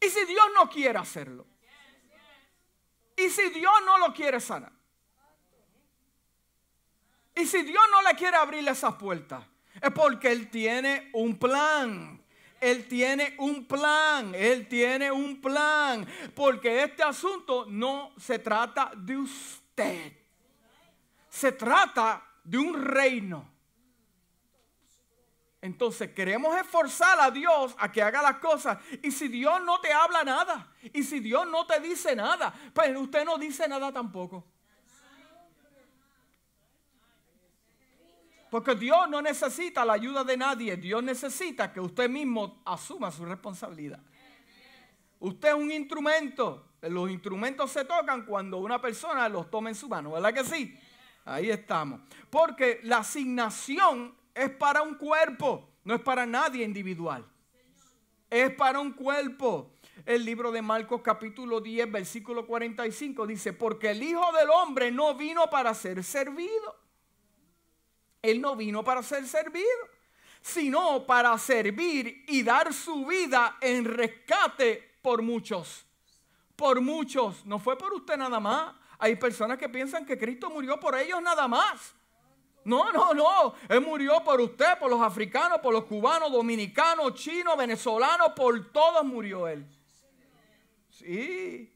¿Y 0.00 0.10
si 0.10 0.24
Dios 0.26 0.44
no 0.54 0.68
quiere 0.68 0.98
hacerlo? 0.98 1.46
¿Y 3.16 3.30
si 3.30 3.48
Dios 3.50 3.72
no 3.86 3.98
lo 3.98 4.12
quiere 4.12 4.40
sanar? 4.40 4.72
¿Y 7.34 7.46
si 7.46 7.62
Dios 7.62 7.82
no 7.90 8.02
le 8.02 8.14
quiere 8.14 8.36
abrir 8.36 8.66
esas 8.68 8.94
puertas? 8.94 9.44
Es 9.80 9.90
porque 9.92 10.30
Él 10.30 10.50
tiene 10.50 11.10
un 11.14 11.38
plan. 11.38 12.13
Él 12.64 12.88
tiene 12.88 13.34
un 13.38 13.66
plan, 13.66 14.34
Él 14.34 14.66
tiene 14.68 15.12
un 15.12 15.38
plan, 15.38 16.06
porque 16.34 16.82
este 16.82 17.02
asunto 17.02 17.66
no 17.68 18.12
se 18.18 18.38
trata 18.38 18.90
de 18.96 19.18
usted, 19.18 20.12
se 21.28 21.52
trata 21.52 22.26
de 22.42 22.56
un 22.56 22.82
reino. 22.82 23.52
Entonces 25.60 26.10
queremos 26.12 26.56
esforzar 26.56 27.20
a 27.20 27.30
Dios 27.30 27.74
a 27.78 27.92
que 27.92 28.02
haga 28.02 28.22
las 28.22 28.36
cosas. 28.36 28.78
Y 29.02 29.10
si 29.10 29.28
Dios 29.28 29.62
no 29.62 29.78
te 29.80 29.92
habla 29.92 30.24
nada, 30.24 30.72
y 30.90 31.02
si 31.02 31.20
Dios 31.20 31.46
no 31.46 31.66
te 31.66 31.80
dice 31.80 32.16
nada, 32.16 32.54
pues 32.72 32.96
usted 32.96 33.26
no 33.26 33.36
dice 33.36 33.68
nada 33.68 33.92
tampoco. 33.92 34.53
Porque 38.54 38.76
Dios 38.76 39.08
no 39.10 39.20
necesita 39.20 39.84
la 39.84 39.94
ayuda 39.94 40.22
de 40.22 40.36
nadie. 40.36 40.76
Dios 40.76 41.02
necesita 41.02 41.72
que 41.72 41.80
usted 41.80 42.08
mismo 42.08 42.62
asuma 42.64 43.10
su 43.10 43.24
responsabilidad. 43.24 43.98
Usted 45.18 45.48
es 45.48 45.54
un 45.54 45.72
instrumento. 45.72 46.68
Los 46.82 47.10
instrumentos 47.10 47.72
se 47.72 47.84
tocan 47.84 48.24
cuando 48.24 48.58
una 48.58 48.80
persona 48.80 49.28
los 49.28 49.50
toma 49.50 49.70
en 49.70 49.74
su 49.74 49.88
mano. 49.88 50.12
¿Verdad 50.12 50.32
que 50.32 50.44
sí? 50.44 50.78
Ahí 51.24 51.50
estamos. 51.50 52.02
Porque 52.30 52.78
la 52.84 52.98
asignación 52.98 54.14
es 54.32 54.50
para 54.50 54.82
un 54.82 54.94
cuerpo, 54.94 55.70
no 55.82 55.96
es 55.96 56.00
para 56.00 56.24
nadie 56.24 56.64
individual. 56.64 57.26
Es 58.30 58.54
para 58.54 58.78
un 58.78 58.92
cuerpo. 58.92 59.72
El 60.06 60.24
libro 60.24 60.52
de 60.52 60.62
Marcos 60.62 61.00
capítulo 61.02 61.60
10, 61.60 61.90
versículo 61.90 62.46
45 62.46 63.26
dice, 63.26 63.52
porque 63.52 63.90
el 63.90 64.00
Hijo 64.00 64.30
del 64.32 64.48
Hombre 64.48 64.92
no 64.92 65.16
vino 65.16 65.50
para 65.50 65.74
ser 65.74 66.04
servido 66.04 66.83
él 68.24 68.40
no 68.40 68.56
vino 68.56 68.82
para 68.82 69.02
ser 69.02 69.26
servido, 69.26 69.68
sino 70.40 71.06
para 71.06 71.36
servir 71.38 72.24
y 72.28 72.42
dar 72.42 72.72
su 72.72 73.06
vida 73.06 73.58
en 73.60 73.84
rescate 73.84 74.96
por 75.02 75.22
muchos. 75.22 75.86
Por 76.56 76.80
muchos. 76.80 77.44
No 77.46 77.58
fue 77.58 77.76
por 77.76 77.92
usted 77.92 78.16
nada 78.16 78.40
más. 78.40 78.74
Hay 78.98 79.16
personas 79.16 79.58
que 79.58 79.68
piensan 79.68 80.06
que 80.06 80.18
Cristo 80.18 80.50
murió 80.50 80.78
por 80.80 80.98
ellos 80.98 81.20
nada 81.22 81.46
más. 81.46 81.94
No, 82.64 82.90
no, 82.92 83.12
no. 83.12 83.54
Él 83.68 83.80
murió 83.82 84.24
por 84.24 84.40
usted, 84.40 84.78
por 84.78 84.90
los 84.90 85.00
africanos, 85.00 85.58
por 85.60 85.72
los 85.72 85.84
cubanos, 85.84 86.32
dominicanos, 86.32 87.14
chinos, 87.14 87.56
venezolanos, 87.56 88.32
por 88.34 88.72
todos 88.72 89.04
murió 89.04 89.46
Él. 89.46 89.66
Sí. 90.88 91.70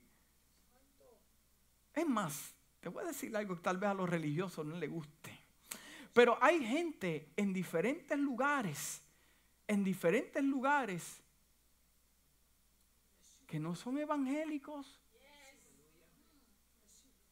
Es 1.95 2.07
más, 2.07 2.55
te 2.81 2.89
voy 2.89 3.05
a 3.05 3.09
decir 3.09 3.37
algo 3.37 3.57
que 3.57 3.63
tal 3.63 3.77
vez 3.77 3.91
a 3.91 3.95
los 3.95 4.09
religiosos 4.09 4.65
no 4.65 4.77
les 4.77 4.91
guste. 4.91 5.38
Pero 6.13 6.39
hay 6.41 6.65
gente 6.65 7.29
en 7.37 7.53
diferentes 7.53 8.19
lugares, 8.19 9.03
en 9.67 9.85
diferentes 9.85 10.43
lugares, 10.43 11.21
que 13.47 13.59
no 13.59 13.75
son 13.75 13.99
evangélicos 13.99 15.01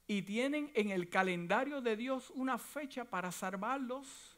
y 0.06 0.22
tienen 0.22 0.70
en 0.74 0.90
el 0.90 1.08
calendario 1.08 1.80
de 1.80 1.96
Dios 1.96 2.30
una 2.30 2.58
fecha 2.58 3.04
para 3.04 3.32
salvarlos. 3.32 4.36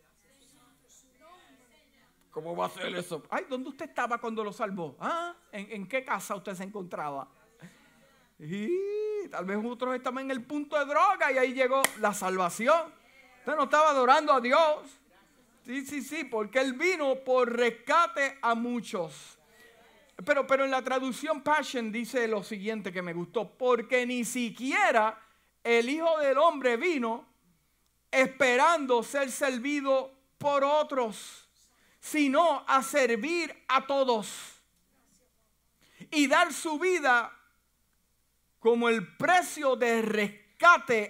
¿Cómo 2.30 2.54
va 2.56 2.66
a 2.66 2.70
ser 2.70 2.94
eso? 2.94 3.22
Ay, 3.30 3.44
¿dónde 3.48 3.70
usted 3.70 3.88
estaba 3.88 4.18
cuando 4.18 4.44
lo 4.44 4.52
salvó? 4.52 4.96
¿Ah? 5.00 5.34
¿En, 5.50 5.70
¿En, 5.72 5.88
qué 5.88 6.04
casa 6.04 6.36
usted 6.36 6.54
se 6.54 6.64
encontraba? 6.64 7.28
Y 8.38 9.28
tal 9.30 9.44
vez 9.44 9.58
otros 9.64 9.94
estaban 9.96 10.24
en 10.24 10.30
el 10.30 10.44
punto 10.44 10.78
de 10.78 10.84
droga 10.84 11.32
y 11.32 11.38
ahí 11.38 11.52
llegó 11.52 11.82
la 12.00 12.14
salvación. 12.14 12.97
Usted 13.48 13.56
no 13.56 13.64
estaba 13.64 13.88
adorando 13.88 14.34
a 14.34 14.42
Dios. 14.42 14.90
Sí, 15.64 15.86
sí, 15.86 16.02
sí, 16.02 16.24
porque 16.24 16.58
Él 16.58 16.74
vino 16.74 17.14
por 17.24 17.50
rescate 17.50 18.38
a 18.42 18.54
muchos. 18.54 19.38
Pero, 20.22 20.46
pero 20.46 20.66
en 20.66 20.70
la 20.70 20.82
traducción 20.82 21.40
Passion 21.42 21.90
dice 21.90 22.28
lo 22.28 22.44
siguiente 22.44 22.92
que 22.92 23.00
me 23.00 23.14
gustó. 23.14 23.48
Porque 23.48 24.04
ni 24.04 24.26
siquiera 24.26 25.18
el 25.64 25.88
Hijo 25.88 26.18
del 26.18 26.36
Hombre 26.36 26.76
vino 26.76 27.26
esperando 28.10 29.02
ser 29.02 29.30
servido 29.30 30.12
por 30.36 30.62
otros, 30.62 31.48
sino 32.00 32.66
a 32.68 32.82
servir 32.82 33.64
a 33.66 33.86
todos 33.86 34.60
y 36.10 36.26
dar 36.26 36.52
su 36.52 36.78
vida 36.78 37.34
como 38.58 38.90
el 38.90 39.16
precio 39.16 39.74
de 39.74 40.02
rescate 40.02 40.47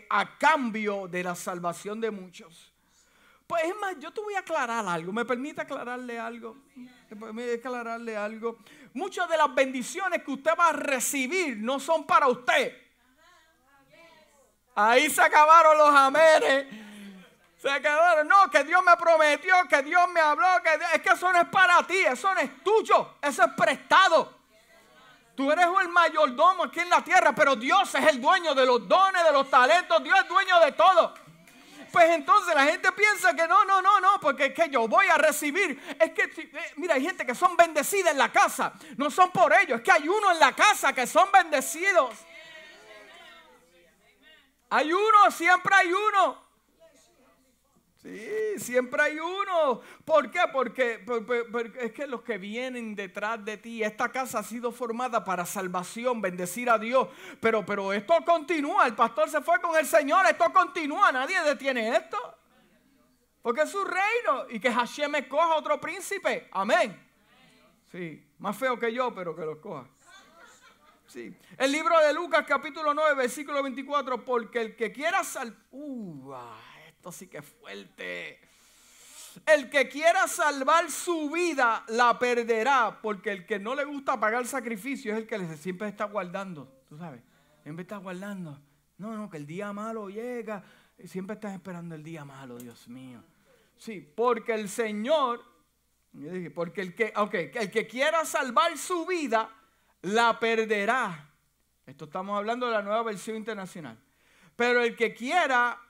a 0.09 0.39
cambio 0.39 1.09
de 1.09 1.23
la 1.23 1.35
salvación 1.35 2.01
de 2.01 2.11
muchos. 2.11 2.73
Pues 3.47 3.65
es 3.65 3.77
más, 3.81 3.99
yo 3.99 4.13
te 4.13 4.21
voy 4.21 4.35
a 4.35 4.41
aclarar 4.41 4.87
algo. 4.87 5.11
¿Me 5.13 5.25
permite 5.25 5.63
aclararle 5.63 6.19
algo? 6.19 6.57
¿Me 6.75 7.17
permite 7.17 7.55
aclararle 7.55 8.17
algo? 8.17 8.59
Muchas 8.93 9.29
de 9.29 9.39
las 9.39 9.55
bendiciones 9.55 10.23
que 10.23 10.31
usted 10.33 10.53
va 10.59 10.69
a 10.69 10.73
recibir 10.73 11.57
no 11.57 11.81
son 11.81 12.07
para 12.07 12.29
usted. 12.29 12.77
Ahí 14.75 15.09
se 15.09 15.23
acabaron 15.23 15.79
los 15.79 15.89
amenes. 15.89 16.67
Se 17.57 17.71
acabaron. 17.71 18.29
No, 18.29 18.51
que 18.51 18.63
Dios 18.65 18.83
me 18.85 18.97
prometió, 18.97 19.55
que 19.69 19.83
Dios 19.83 20.09
me 20.11 20.21
habló, 20.21 20.47
que 20.63 20.71
es 20.95 21.03
que 21.03 21.09
eso 21.09 21.33
no 21.33 21.41
es 21.41 21.49
para 21.49 21.83
ti, 21.85 21.97
eso 21.97 22.33
no 22.35 22.41
es 22.41 22.63
tuyo, 22.63 23.15
eso 23.23 23.45
es 23.45 23.53
prestado. 23.55 24.38
Tú 25.39 25.53
eres 25.53 25.67
el 25.83 25.89
mayordomo 25.91 26.65
aquí 26.65 26.81
en 26.81 26.91
la 26.91 27.01
tierra, 27.01 27.33
pero 27.33 27.55
Dios 27.55 27.95
es 27.95 28.07
el 28.09 28.21
dueño 28.21 28.57
de 28.57 28.67
los 28.67 28.89
dones, 28.89 29.23
de 29.23 29.31
los 29.31 29.49
talentos, 29.49 30.03
Dios 30.03 30.19
es 30.19 30.29
dueño 30.29 30.59
de 30.59 30.73
todo. 30.73 31.15
Pues 31.93 32.11
entonces 32.11 32.53
la 32.57 32.65
gente 32.65 32.91
piensa 32.91 33.33
que 33.37 33.47
no, 33.47 33.65
no, 33.65 33.81
no, 33.81 34.01
no, 34.01 34.19
porque 34.21 34.47
es 34.47 34.53
que 34.53 34.69
yo 34.69 34.89
voy 34.89 35.07
a 35.07 35.17
recibir. 35.17 35.81
Es 36.01 36.11
que, 36.11 36.25
eh, 36.43 36.73
mira, 36.75 36.97
hay 36.97 37.05
gente 37.05 37.25
que 37.25 37.37
son 37.37 37.57
bendecidas 37.57 38.11
en 38.11 38.19
la 38.19 38.33
casa. 38.33 38.73
No 38.97 39.13
son 39.13 39.31
por 39.31 39.53
ellos, 39.53 39.79
es 39.79 39.85
que 39.85 39.93
hay 39.93 40.09
uno 40.09 40.33
en 40.33 40.41
la 40.41 40.51
casa 40.57 40.93
que 40.93 41.07
son 41.07 41.31
bendecidos. 41.31 42.17
Hay 44.71 44.93
uno, 44.93 45.31
siempre 45.31 45.73
hay 45.73 45.93
uno. 45.93 46.48
Sí, 48.03 48.55
siempre 48.59 49.03
hay 49.03 49.19
uno. 49.19 49.81
¿Por 50.05 50.31
qué? 50.31 50.41
Porque, 50.53 51.05
es 51.81 51.93
que 51.93 52.07
los 52.07 52.23
que 52.23 52.39
vienen 52.39 52.95
detrás 52.95 53.45
de 53.45 53.57
ti, 53.57 53.83
esta 53.83 54.11
casa 54.13 54.39
ha 54.39 54.43
sido 54.45 54.71
formada 54.71 55.25
para 55.25 55.45
salvación, 55.45 56.23
bendecir 56.23 56.71
a 56.71 56.79
Dios. 56.79 57.09
Pero, 57.41 57.67
pero 57.67 57.93
esto 57.93 58.15
continúa. 58.25 58.87
El 58.87 58.95
pastor 58.95 59.29
se 59.29 59.41
fue 59.41 59.61
con 59.61 59.77
el 59.77 59.85
Señor. 59.85 60.25
Esto 60.27 60.53
continúa. 60.53 61.11
Nadie 61.11 61.43
detiene 61.43 61.97
esto. 61.97 62.17
Porque 63.43 63.63
es 63.63 63.71
su 63.71 63.85
reino. 63.85 64.47
Y 64.49 64.61
que 64.61 64.71
Hashem 64.71 65.17
escoja 65.17 65.57
otro 65.57 65.81
príncipe. 65.81 66.49
Amén. 66.53 67.05
Sí, 67.91 68.25
más 68.39 68.57
feo 68.57 68.79
que 68.79 68.93
yo, 68.93 69.13
pero 69.13 69.35
que 69.35 69.43
lo 69.43 69.61
coja. 69.61 69.89
Sí. 71.09 71.35
El 71.57 71.73
libro 71.73 71.99
de 71.99 72.13
Lucas, 72.13 72.45
capítulo 72.47 72.95
9, 72.95 73.17
versículo 73.17 73.61
24. 73.61 74.25
Porque 74.25 74.61
el 74.61 74.77
que 74.77 74.93
quiera 74.93 75.25
salvar. 75.25 75.57
Uh, 75.73 76.33
esto 76.99 77.13
sí 77.13 77.29
que 77.29 77.39
es 77.39 77.45
fuerte. 77.45 78.41
El 79.47 79.71
que 79.71 79.89
quiera 79.89 80.27
salvar 80.27 80.91
su 80.91 81.31
vida 81.31 81.85
la 81.87 82.19
perderá, 82.19 82.99
porque 83.01 83.31
el 83.31 83.47
que 83.47 83.61
no 83.61 83.77
le 83.77 83.85
gusta 83.85 84.19
pagar 84.19 84.45
sacrificio 84.49 85.13
es 85.13 85.21
el 85.21 85.27
que 85.29 85.57
siempre 85.57 85.87
está 85.87 86.07
guardando, 86.07 86.83
tú 86.89 86.99
sabes, 86.99 87.23
siempre 87.63 87.83
está 87.83 87.99
guardando. 87.99 88.61
No, 88.97 89.17
no, 89.17 89.31
que 89.31 89.37
el 89.37 89.47
día 89.47 89.73
malo 89.73 90.09
llega, 90.09 90.65
siempre 91.05 91.35
estás 91.35 91.55
esperando 91.55 91.95
el 91.95 92.03
día 92.03 92.25
malo, 92.25 92.59
Dios 92.59 92.89
mío. 92.89 93.23
Sí, 93.77 94.01
porque 94.01 94.55
el 94.55 94.69
Señor, 94.69 95.41
porque 96.53 96.81
el 96.81 96.97
que, 96.97 97.13
okay, 97.15 97.53
el 97.55 97.71
que 97.71 97.87
quiera 97.87 98.25
salvar 98.25 98.77
su 98.77 99.07
vida 99.07 99.49
la 100.03 100.41
perderá. 100.41 101.31
Esto 101.87 102.07
estamos 102.07 102.37
hablando 102.37 102.67
de 102.67 102.73
la 102.73 102.83
nueva 102.83 103.05
versión 103.05 103.37
internacional. 103.37 103.97
Pero 104.57 104.83
el 104.83 104.97
que 104.97 105.15
quiera 105.15 105.81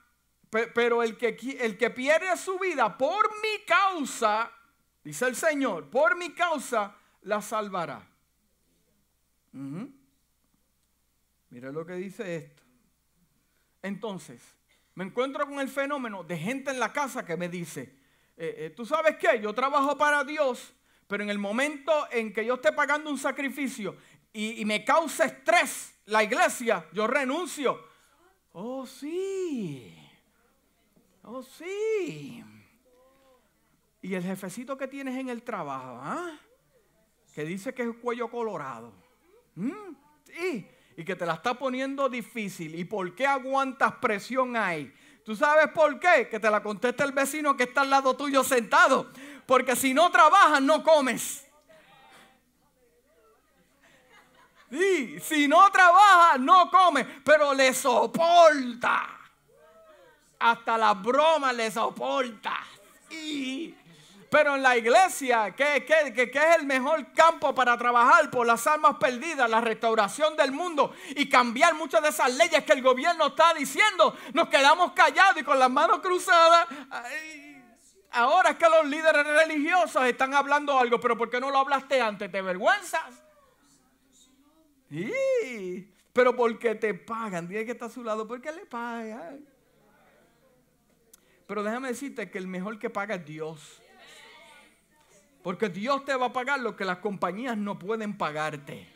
pero 0.49 1.03
el 1.03 1.17
que, 1.17 1.37
el 1.59 1.77
que 1.77 1.89
pierde 1.89 2.35
su 2.37 2.57
vida 2.57 2.97
por 2.97 3.29
mi 3.41 3.65
causa, 3.65 4.51
dice 5.03 5.27
el 5.27 5.35
Señor, 5.35 5.89
por 5.89 6.17
mi 6.17 6.33
causa 6.33 6.95
la 7.21 7.41
salvará. 7.41 8.07
Mira 9.51 9.91
lo 11.71 11.85
que 11.85 11.93
dice 11.93 12.35
esto. 12.35 12.63
Entonces, 13.81 14.41
me 14.95 15.05
encuentro 15.05 15.47
con 15.47 15.59
el 15.59 15.69
fenómeno 15.69 16.23
de 16.23 16.37
gente 16.37 16.71
en 16.71 16.79
la 16.79 16.91
casa 16.91 17.25
que 17.25 17.37
me 17.37 17.47
dice, 17.47 17.97
eh, 18.35 18.55
eh, 18.57 18.73
tú 18.75 18.85
sabes 18.85 19.17
qué, 19.17 19.39
yo 19.41 19.53
trabajo 19.53 19.97
para 19.97 20.23
Dios, 20.23 20.73
pero 21.07 21.23
en 21.23 21.29
el 21.29 21.37
momento 21.37 21.91
en 22.11 22.33
que 22.33 22.45
yo 22.45 22.55
esté 22.55 22.71
pagando 22.71 23.09
un 23.09 23.17
sacrificio 23.17 23.95
y, 24.33 24.61
y 24.61 24.65
me 24.65 24.83
causa 24.83 25.25
estrés 25.25 25.93
la 26.05 26.23
iglesia, 26.23 26.87
yo 26.91 27.07
renuncio. 27.07 27.87
Oh, 28.51 28.85
sí. 28.85 29.98
Oh, 31.31 31.43
sí. 31.43 32.43
Y 34.01 34.15
el 34.15 34.23
jefecito 34.23 34.75
que 34.75 34.87
tienes 34.87 35.15
en 35.15 35.29
el 35.29 35.43
trabajo, 35.43 35.99
¿ah? 36.01 36.39
Que 37.35 37.45
dice 37.45 37.71
que 37.71 37.83
es 37.83 37.95
cuello 38.01 38.31
colorado. 38.31 38.91
¿Mm? 39.53 39.93
Sí. 40.25 40.67
Y 40.97 41.05
que 41.05 41.15
te 41.15 41.27
la 41.27 41.35
está 41.35 41.53
poniendo 41.53 42.09
difícil. 42.09 42.73
¿Y 42.73 42.83
por 42.83 43.13
qué 43.13 43.27
aguantas 43.27 43.93
presión 44.01 44.55
ahí? 44.55 44.91
¿Tú 45.23 45.35
sabes 45.35 45.67
por 45.67 45.99
qué? 45.99 46.27
Que 46.29 46.39
te 46.39 46.49
la 46.49 46.63
conteste 46.63 47.03
el 47.03 47.11
vecino 47.11 47.55
que 47.55 47.65
está 47.65 47.81
al 47.81 47.91
lado 47.91 48.15
tuyo 48.15 48.43
sentado. 48.43 49.11
Porque 49.45 49.75
si 49.75 49.93
no 49.93 50.09
trabajas, 50.09 50.59
no 50.63 50.81
comes. 50.81 51.45
Sí, 54.71 55.19
si 55.19 55.47
no 55.47 55.69
trabajas, 55.69 56.39
no 56.39 56.71
comes. 56.71 57.05
Pero 57.23 57.53
le 57.53 57.71
soporta 57.71 59.18
hasta 60.39 60.77
la 60.77 60.93
broma 60.93 61.51
le 61.51 61.69
soporta. 61.69 62.57
pero 64.29 64.55
en 64.55 64.63
la 64.63 64.77
iglesia, 64.77 65.53
¿qué, 65.55 65.85
es 65.85 66.59
el 66.59 66.65
mejor 66.65 67.11
campo 67.13 67.53
para 67.53 67.77
trabajar 67.77 68.29
por 68.31 68.47
las 68.47 68.65
almas 68.67 68.95
perdidas, 68.97 69.49
la 69.49 69.59
restauración 69.59 70.37
del 70.37 70.51
mundo 70.51 70.93
y 71.09 71.27
cambiar 71.27 71.73
muchas 71.75 72.01
de 72.01 72.09
esas 72.09 72.35
leyes 72.35 72.63
que 72.63 72.73
el 72.73 72.81
gobierno 72.81 73.27
está 73.27 73.53
diciendo? 73.53 74.15
Nos 74.33 74.47
quedamos 74.47 74.93
callados 74.93 75.41
y 75.41 75.43
con 75.43 75.59
las 75.59 75.69
manos 75.69 75.99
cruzadas. 75.99 76.67
ahora 78.11 78.51
es 78.51 78.57
que 78.57 78.69
los 78.69 78.85
líderes 78.85 79.27
religiosos 79.27 80.03
están 80.05 80.33
hablando 80.33 80.79
algo, 80.79 80.99
pero 80.99 81.17
¿por 81.17 81.29
qué 81.29 81.39
no 81.39 81.49
lo 81.49 81.57
hablaste 81.57 81.99
antes? 81.99 82.31
¿Te 82.31 82.41
vergüenzas? 82.41 83.23
Sí, 84.89 85.93
pero 86.13 86.35
porque 86.35 86.75
te 86.75 86.93
pagan. 86.93 87.47
Dile 87.47 87.65
que 87.65 87.73
está 87.73 87.85
a 87.85 87.89
su 87.89 88.03
lado, 88.03 88.27
¿por 88.27 88.41
qué 88.41 88.51
le 88.51 88.65
pagan? 88.65 89.45
Pero 91.49 91.63
déjame 91.63 91.87
decirte 91.87 92.29
que 92.29 92.37
el 92.37 92.45
mejor 92.45 92.77
que 92.77 92.91
paga 92.91 93.15
es 93.15 93.25
Dios. 93.25 93.81
Porque 95.41 95.67
Dios 95.67 96.05
te 96.05 96.13
va 96.13 96.27
a 96.27 96.31
pagar 96.31 96.59
lo 96.59 96.75
que 96.75 96.85
las 96.85 96.99
compañías 96.99 97.57
no 97.57 97.79
pueden 97.79 98.15
pagarte. 98.15 98.87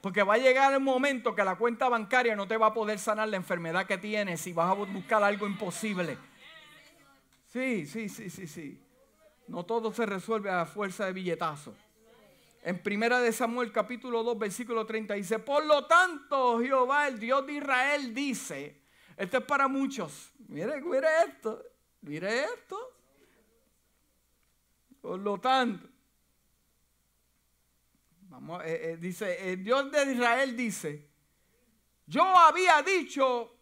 Porque 0.00 0.22
va 0.22 0.34
a 0.34 0.38
llegar 0.38 0.72
el 0.72 0.80
momento 0.80 1.34
que 1.34 1.44
la 1.44 1.56
cuenta 1.56 1.90
bancaria 1.90 2.34
no 2.34 2.48
te 2.48 2.56
va 2.56 2.68
a 2.68 2.72
poder 2.72 2.98
sanar 2.98 3.28
la 3.28 3.36
enfermedad 3.36 3.84
que 3.84 3.98
tienes 3.98 4.46
y 4.46 4.54
vas 4.54 4.70
a 4.70 4.72
buscar 4.72 5.22
algo 5.22 5.46
imposible. 5.46 6.16
Sí, 7.48 7.84
sí, 7.84 8.08
sí, 8.08 8.30
sí, 8.30 8.46
sí. 8.46 8.80
No 9.46 9.66
todo 9.66 9.92
se 9.92 10.06
resuelve 10.06 10.48
a 10.48 10.64
fuerza 10.64 11.04
de 11.04 11.12
billetazo. 11.12 11.74
En 12.62 12.82
primera 12.82 13.20
de 13.20 13.32
Samuel 13.32 13.70
capítulo 13.70 14.22
2 14.22 14.38
versículo 14.38 14.86
30 14.86 15.12
dice, 15.12 15.40
por 15.40 15.66
lo 15.66 15.84
tanto 15.84 16.58
Jehová, 16.58 17.06
el 17.06 17.18
Dios 17.18 17.46
de 17.46 17.52
Israel, 17.52 18.14
dice, 18.14 18.80
esto 19.14 19.36
es 19.36 19.44
para 19.44 19.68
muchos, 19.68 20.32
mire, 20.48 20.80
mire 20.80 21.08
esto, 21.28 21.62
Mire 22.02 22.44
esto. 22.44 22.78
Por 25.00 25.18
lo 25.18 25.38
tanto, 25.38 25.88
vamos, 28.28 28.62
eh, 28.64 28.92
eh, 28.92 28.96
dice, 28.96 29.52
el 29.52 29.64
Dios 29.64 29.90
de 29.90 30.12
Israel 30.12 30.56
dice, 30.56 31.08
yo 32.06 32.22
había 32.22 32.82
dicho 32.82 33.56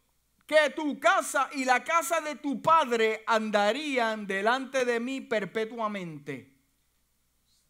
que 0.47 0.71
tu 0.71 1.01
casa 1.01 1.49
y 1.55 1.65
la 1.65 1.83
casa 1.83 2.21
de 2.21 2.37
tu 2.37 2.61
padre 2.61 3.25
andarían 3.27 4.27
delante 4.27 4.85
de 4.85 5.01
mí 5.01 5.23
perpetuamente. 5.23 6.53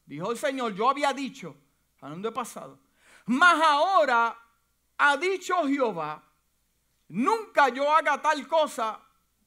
Dijo 0.04 0.32
el 0.32 0.38
Señor, 0.38 0.74
yo 0.74 0.90
había 0.90 1.12
dicho, 1.12 1.54
hablando 2.00 2.28
de 2.28 2.34
pasado, 2.34 2.80
mas 3.26 3.62
ahora 3.62 4.36
ha 4.98 5.16
dicho 5.16 5.68
Jehová, 5.68 6.24
nunca 7.08 7.68
yo 7.68 7.94
haga 7.94 8.20
tal 8.20 8.48
cosa 8.48 9.00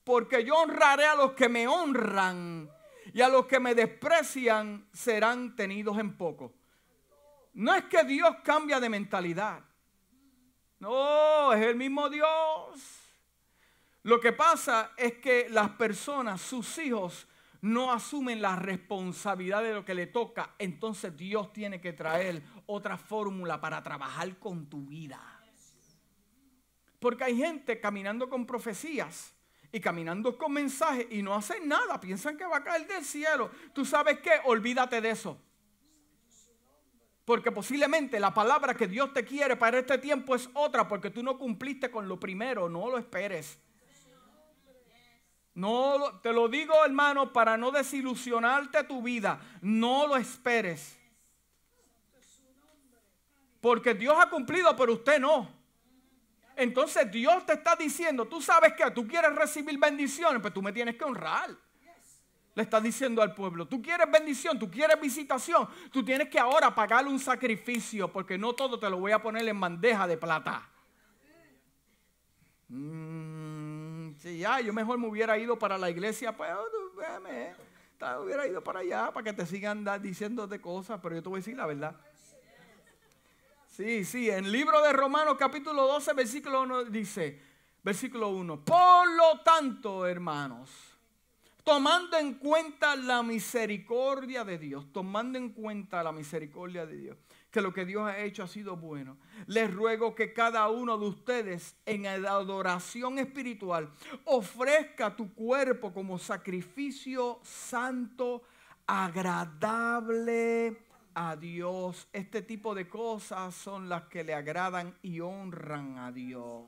porque 0.04 0.44
yo 0.44 0.56
honraré 0.56 1.06
a 1.06 1.16
los 1.16 1.34
que 1.34 1.50
me 1.50 1.68
honran 1.68 2.70
y 3.14 3.22
a 3.22 3.30
los 3.30 3.46
que 3.46 3.60
me 3.60 3.76
desprecian 3.76 4.88
serán 4.92 5.56
tenidos 5.56 5.98
en 5.98 6.18
poco. 6.18 6.54
No 7.54 7.74
es 7.74 7.86
que 7.86 8.04
Dios 8.04 8.38
cambia 8.44 8.80
de 8.80 8.90
mentalidad. 8.90 9.64
No, 10.80 11.54
es 11.54 11.66
el 11.66 11.76
mismo 11.76 12.10
Dios. 12.10 12.28
Lo 14.04 14.20
que 14.20 14.34
pasa 14.34 14.92
es 14.98 15.14
que 15.20 15.48
las 15.50 15.70
personas, 15.72 16.42
sus 16.42 16.78
hijos, 16.80 17.28
no 17.62 17.94
asumen 17.94 18.42
la 18.42 18.58
responsabilidad 18.58 19.64
de 19.64 19.74
lo 19.74 19.86
que 19.86 19.94
le 19.94 20.08
toca. 20.08 20.56
Entonces 20.60 21.16
Dios 21.16 21.54
tiene 21.54 21.80
que 21.80 21.94
traer 21.94 22.44
otra 22.66 22.98
fórmula 22.98 23.62
para 23.62 23.82
trabajar 23.82 24.38
con 24.40 24.70
tu 24.70 24.88
vida. 24.88 25.22
Porque 27.00 27.24
hay 27.24 27.38
gente 27.38 27.80
caminando 27.80 28.30
con 28.30 28.46
profecías 28.46 29.33
y 29.74 29.82
caminando 29.82 30.38
con 30.38 30.54
mensajes 30.54 31.08
y 31.10 31.24
no 31.24 31.34
hacen 31.34 31.68
nada, 31.68 32.00
piensan 32.00 32.38
que 32.38 32.46
va 32.46 32.58
a 32.58 32.64
caer 32.64 32.86
del 32.86 33.04
cielo. 33.04 33.50
¿Tú 33.74 33.84
sabes 33.84 34.20
qué? 34.20 34.30
Olvídate 34.46 35.02
de 35.02 35.10
eso. 35.10 35.36
Porque 37.26 37.52
posiblemente 37.52 38.20
la 38.20 38.32
palabra 38.32 38.76
que 38.76 38.88
Dios 38.88 39.12
te 39.14 39.26
quiere 39.26 39.56
para 39.56 39.80
este 39.80 39.98
tiempo 39.98 40.36
es 40.36 40.48
otra, 40.54 40.88
porque 40.88 41.10
tú 41.10 41.24
no 41.24 41.40
cumpliste 41.40 41.90
con 41.90 42.08
lo 42.08 42.20
primero, 42.20 42.70
no 42.70 42.88
lo 42.88 43.00
esperes. 43.00 43.58
No, 45.56 46.20
te 46.22 46.32
lo 46.32 46.48
digo 46.48 46.74
hermano 46.86 47.34
para 47.34 47.58
no 47.58 47.72
desilusionarte 47.72 48.84
tu 48.84 49.02
vida. 49.02 49.40
No 49.62 50.06
lo 50.06 50.18
esperes. 50.18 51.00
Porque 53.60 53.96
Dios 53.96 54.16
ha 54.20 54.30
cumplido, 54.30 54.76
pero 54.76 54.94
usted 54.94 55.20
no. 55.20 55.50
Entonces 56.56 57.12
Dios 57.12 57.46
te 57.46 57.54
está 57.54 57.76
diciendo, 57.76 58.26
tú 58.26 58.42
sabes 58.42 58.74
que 58.74 58.90
tú 58.92 59.08
quieres 59.08 59.34
recibir 59.36 59.78
bendiciones, 59.80 60.42
pues 60.42 60.54
tú 60.54 60.62
me 60.62 60.72
tienes 60.72 60.96
que 60.96 61.04
honrar. 61.04 61.50
Le 62.56 62.62
está 62.62 62.80
diciendo 62.80 63.22
al 63.24 63.34
pueblo, 63.34 63.68
tú 63.68 63.82
quieres 63.82 64.10
bendición, 64.12 64.60
tú 64.60 64.70
quieres 64.70 65.00
visitación, 65.02 65.68
tú 65.92 66.06
tienes 66.06 66.30
que 66.30 66.38
ahora 66.38 66.74
pagarle 66.74 67.10
un 67.10 67.20
sacrificio, 67.20 68.12
porque 68.12 68.38
no 68.38 68.54
todo 68.54 68.78
te 68.78 68.88
lo 68.90 69.00
voy 69.00 69.12
a 69.12 69.20
poner 69.20 69.48
en 69.48 69.60
bandeja 69.60 70.06
de 70.06 70.18
plata. 70.18 70.70
Mm, 72.68 74.16
si 74.18 74.38
ya, 74.38 74.62
yo 74.62 74.72
mejor 74.72 75.00
me 75.00 75.08
hubiera 75.08 75.36
ido 75.38 75.58
para 75.58 75.80
la 75.80 75.90
iglesia, 75.90 76.38
pues, 76.38 76.52
véame, 76.96 77.56
hubiera 78.22 78.48
ido 78.48 78.64
para 78.64 78.82
allá 78.82 79.12
para 79.12 79.24
que 79.24 79.34
te 79.34 79.46
sigan 79.46 79.86
diciéndote 80.02 80.60
cosas, 80.60 81.00
pero 81.02 81.16
yo 81.16 81.24
te 81.24 81.30
voy 81.30 81.38
a 81.38 81.40
decir 81.40 81.56
la 81.56 81.66
verdad. 81.66 81.96
Sí, 83.76 84.06
sí, 84.06 84.30
en 84.30 84.46
el 84.46 84.52
libro 84.52 84.84
de 84.84 84.94
Romanos 84.94 85.36
capítulo 85.40 85.88
12, 85.88 86.14
versículo 86.14 86.62
1 86.62 86.84
dice, 86.84 87.40
versículo 87.82 88.30
1, 88.30 88.64
por 88.64 89.12
lo 89.12 89.40
tanto, 89.44 90.06
hermanos, 90.06 90.70
tomando 91.64 92.16
en 92.20 92.36
cuenta 92.36 92.96
la 92.96 93.24
misericordia 93.24 94.44
de 94.44 94.60
Dios, 94.60 94.94
tomando 94.94 95.40
en 95.40 95.50
cuenta 95.50 96.04
la 96.04 96.12
misericordia 96.12 96.86
de 96.86 96.98
Dios, 96.98 97.18
que 97.50 97.62
lo 97.62 97.74
que 97.74 97.84
Dios 97.84 98.08
ha 98.08 98.20
hecho 98.20 98.44
ha 98.44 98.48
sido 98.48 98.78
bueno, 98.78 99.18
les 99.48 99.74
ruego 99.74 100.14
que 100.14 100.34
cada 100.34 100.70
uno 100.70 100.96
de 101.00 101.08
ustedes 101.08 101.76
en 101.88 102.06
adoración 102.06 103.18
espiritual 103.18 103.90
ofrezca 104.26 105.16
tu 105.16 105.34
cuerpo 105.34 105.92
como 105.92 106.20
sacrificio 106.20 107.40
santo, 107.42 108.44
agradable 108.86 110.83
a 111.16 111.36
Dios. 111.36 112.08
Este 112.14 112.42
tipo 112.42 112.74
de 112.76 112.88
cosas 112.88 113.54
son 113.56 113.90
las 113.90 114.04
que 114.04 114.24
le 114.24 114.34
agradan 114.34 114.98
y 115.02 115.20
honran 115.20 115.98
a 115.98 116.12
Dios. 116.12 116.68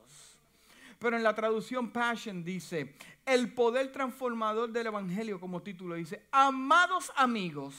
Pero 1.00 1.18
en 1.18 1.24
la 1.24 1.36
traducción 1.36 1.92
Passion 1.92 2.44
dice, 2.44 2.96
el 3.26 3.54
poder 3.54 3.92
transformador 3.92 4.72
del 4.72 4.88
Evangelio 4.88 5.40
como 5.40 5.62
título 5.62 5.96
dice, 5.96 6.26
amados 6.32 7.12
amigos, 7.16 7.76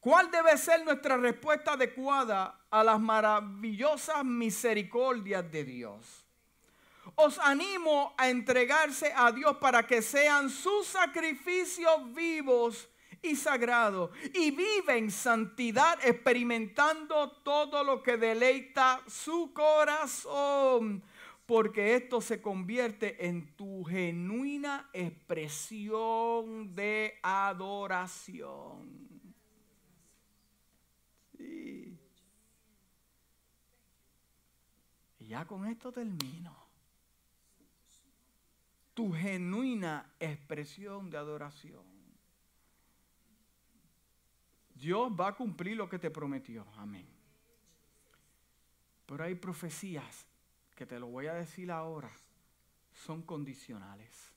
¿cuál 0.00 0.30
debe 0.30 0.56
ser 0.58 0.84
nuestra 0.84 1.16
respuesta 1.16 1.74
adecuada 1.74 2.60
a 2.70 2.82
las 2.82 3.00
maravillosas 3.00 4.24
misericordias 4.24 5.50
de 5.50 5.64
Dios? 5.64 6.26
Os 7.14 7.38
animo 7.38 8.14
a 8.18 8.28
entregarse 8.28 9.12
a 9.14 9.32
Dios 9.32 9.56
para 9.58 9.86
que 9.86 10.02
sean 10.02 10.50
sus 10.50 10.86
sacrificios 10.86 12.12
vivos 12.14 12.88
y 13.22 13.36
sagrado 13.36 14.10
y 14.34 14.50
vive 14.50 14.96
en 14.96 15.10
santidad 15.10 15.98
experimentando 16.04 17.30
todo 17.42 17.84
lo 17.84 18.02
que 18.02 18.16
deleita 18.16 19.02
su 19.06 19.52
corazón 19.52 21.02
porque 21.50 21.96
esto 21.96 22.20
se 22.20 22.40
convierte 22.40 23.26
en 23.26 23.56
tu 23.56 23.82
genuina 23.82 24.88
expresión 24.92 26.72
de 26.76 27.18
adoración. 27.24 29.10
Y 35.18 35.26
ya 35.26 35.44
con 35.44 35.66
esto 35.66 35.90
termino. 35.90 36.56
Tu 38.94 39.12
genuina 39.12 40.08
expresión 40.20 41.10
de 41.10 41.18
adoración. 41.18 41.99
Dios 44.80 45.12
va 45.12 45.28
a 45.28 45.36
cumplir 45.36 45.76
lo 45.76 45.88
que 45.88 45.98
te 45.98 46.10
prometió. 46.10 46.66
Amén. 46.78 47.06
Pero 49.04 49.24
hay 49.24 49.34
profecías 49.34 50.24
que 50.74 50.86
te 50.86 50.98
lo 50.98 51.08
voy 51.08 51.26
a 51.26 51.34
decir 51.34 51.70
ahora, 51.70 52.10
son 52.94 53.20
condicionales. 53.22 54.32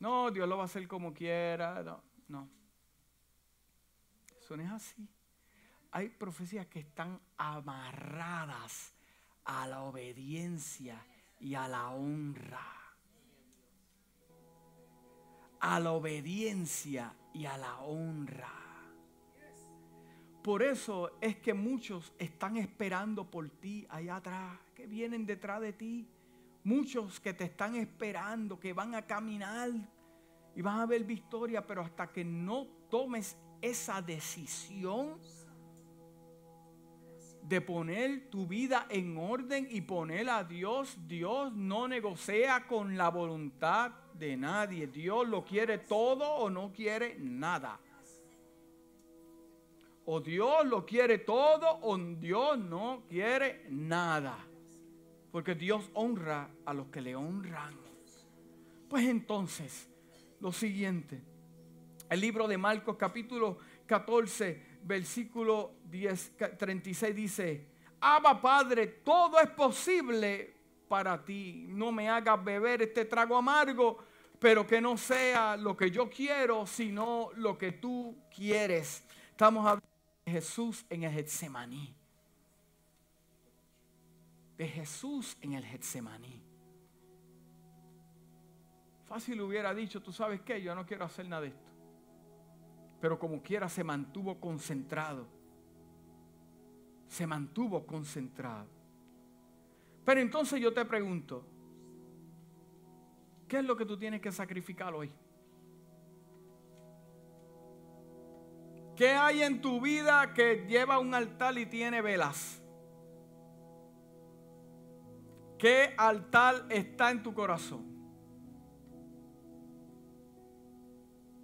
No, 0.00 0.32
Dios 0.32 0.48
lo 0.48 0.56
va 0.56 0.64
a 0.64 0.66
hacer 0.66 0.88
como 0.88 1.14
quiera. 1.14 1.84
No, 1.84 2.02
no. 2.28 2.48
Eso 4.40 4.56
no 4.56 4.64
es 4.64 4.70
así. 4.70 5.08
Hay 5.92 6.08
profecías 6.08 6.66
que 6.66 6.80
están 6.80 7.20
amarradas 7.36 8.92
a 9.44 9.68
la 9.68 9.82
obediencia 9.82 11.00
y 11.38 11.54
a 11.54 11.68
la 11.68 11.90
honra. 11.90 12.72
A 15.60 15.78
la 15.78 15.92
obediencia 15.92 17.14
y 17.34 17.44
a 17.46 17.58
la 17.58 17.78
honra. 17.80 18.52
Por 20.42 20.62
eso 20.62 21.18
es 21.20 21.36
que 21.36 21.52
muchos 21.52 22.12
están 22.18 22.56
esperando 22.56 23.30
por 23.30 23.48
ti 23.48 23.86
allá 23.88 24.16
atrás, 24.16 24.58
que 24.74 24.86
vienen 24.86 25.26
detrás 25.26 25.60
de 25.60 25.72
ti. 25.72 26.08
Muchos 26.62 27.20
que 27.20 27.34
te 27.34 27.44
están 27.44 27.74
esperando, 27.76 28.58
que 28.58 28.72
van 28.72 28.94
a 28.94 29.02
caminar 29.02 29.70
y 30.54 30.62
van 30.62 30.80
a 30.80 30.86
ver 30.86 31.04
victoria, 31.04 31.66
pero 31.66 31.82
hasta 31.82 32.10
que 32.10 32.24
no 32.24 32.66
tomes 32.88 33.36
esa 33.60 34.00
decisión 34.00 35.18
de 37.42 37.60
poner 37.60 38.30
tu 38.30 38.46
vida 38.46 38.86
en 38.88 39.18
orden 39.18 39.66
y 39.70 39.82
poner 39.82 40.30
a 40.30 40.44
Dios, 40.44 40.96
Dios 41.06 41.52
no 41.54 41.88
negocia 41.88 42.66
con 42.66 42.96
la 42.96 43.08
voluntad 43.10 43.92
de 44.14 44.36
nadie. 44.36 44.86
Dios 44.86 45.28
lo 45.28 45.44
quiere 45.44 45.78
todo 45.78 46.26
o 46.26 46.48
no 46.48 46.72
quiere 46.72 47.16
nada. 47.18 47.78
O 50.06 50.20
Dios 50.20 50.66
lo 50.66 50.84
quiere 50.84 51.18
todo 51.18 51.78
o 51.82 51.96
Dios 51.96 52.58
no 52.58 53.02
quiere 53.08 53.66
nada. 53.70 54.36
Porque 55.32 55.54
Dios 55.54 55.90
honra 55.94 56.48
a 56.64 56.74
los 56.74 56.88
que 56.88 57.00
le 57.00 57.16
honran. 57.16 57.74
Pues 58.88 59.06
entonces, 59.06 59.88
lo 60.40 60.52
siguiente. 60.52 61.20
El 62.08 62.20
libro 62.20 62.46
de 62.46 62.58
Marcos 62.58 62.96
capítulo 62.96 63.58
14, 63.86 64.78
versículo 64.82 65.72
10, 65.86 66.36
36 66.58 67.16
dice, 67.16 67.66
Abba 68.00 68.40
Padre, 68.40 68.86
todo 68.86 69.40
es 69.40 69.48
posible 69.50 70.53
para 70.88 71.24
ti. 71.24 71.66
No 71.68 71.92
me 71.92 72.08
hagas 72.08 72.42
beber 72.42 72.82
este 72.82 73.04
trago 73.04 73.36
amargo, 73.36 73.98
pero 74.38 74.66
que 74.66 74.80
no 74.80 74.96
sea 74.96 75.56
lo 75.56 75.76
que 75.76 75.90
yo 75.90 76.08
quiero, 76.10 76.66
sino 76.66 77.30
lo 77.36 77.56
que 77.56 77.72
tú 77.72 78.16
quieres. 78.34 79.04
Estamos 79.30 79.64
hablando 79.66 79.88
de 80.24 80.32
Jesús 80.32 80.84
en 80.90 81.04
el 81.04 81.12
Getsemaní. 81.12 81.94
De 84.56 84.68
Jesús 84.68 85.36
en 85.40 85.54
el 85.54 85.64
Getsemaní. 85.64 86.40
Fácil 89.06 89.40
hubiera 89.40 89.74
dicho, 89.74 90.02
tú 90.02 90.12
sabes 90.12 90.40
qué, 90.40 90.60
yo 90.62 90.74
no 90.74 90.86
quiero 90.86 91.04
hacer 91.04 91.28
nada 91.28 91.42
de 91.42 91.48
esto. 91.48 91.70
Pero 93.00 93.18
como 93.18 93.42
quiera 93.42 93.68
se 93.68 93.84
mantuvo 93.84 94.40
concentrado. 94.40 95.26
Se 97.08 97.26
mantuvo 97.26 97.86
concentrado. 97.86 98.66
Pero 100.04 100.20
entonces 100.20 100.60
yo 100.60 100.72
te 100.72 100.84
pregunto, 100.84 101.46
¿qué 103.48 103.58
es 103.58 103.64
lo 103.64 103.76
que 103.76 103.86
tú 103.86 103.96
tienes 103.96 104.20
que 104.20 104.30
sacrificar 104.30 104.94
hoy? 104.94 105.10
¿Qué 108.96 109.10
hay 109.10 109.42
en 109.42 109.60
tu 109.60 109.80
vida 109.80 110.32
que 110.34 110.66
lleva 110.68 110.98
un 110.98 111.14
altar 111.14 111.58
y 111.58 111.66
tiene 111.66 112.00
velas? 112.00 112.62
¿Qué 115.58 115.94
altar 115.96 116.66
está 116.68 117.10
en 117.10 117.22
tu 117.22 117.32
corazón? 117.34 117.94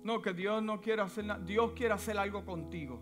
No, 0.04 0.22
que 0.22 0.32
Dios 0.32 0.62
no 0.62 0.80
quiere 0.80 1.02
hacer 1.02 1.24
nada. 1.24 1.40
Dios 1.44 1.72
quiere 1.72 1.94
hacer 1.94 2.18
algo 2.18 2.44
contigo. 2.44 3.00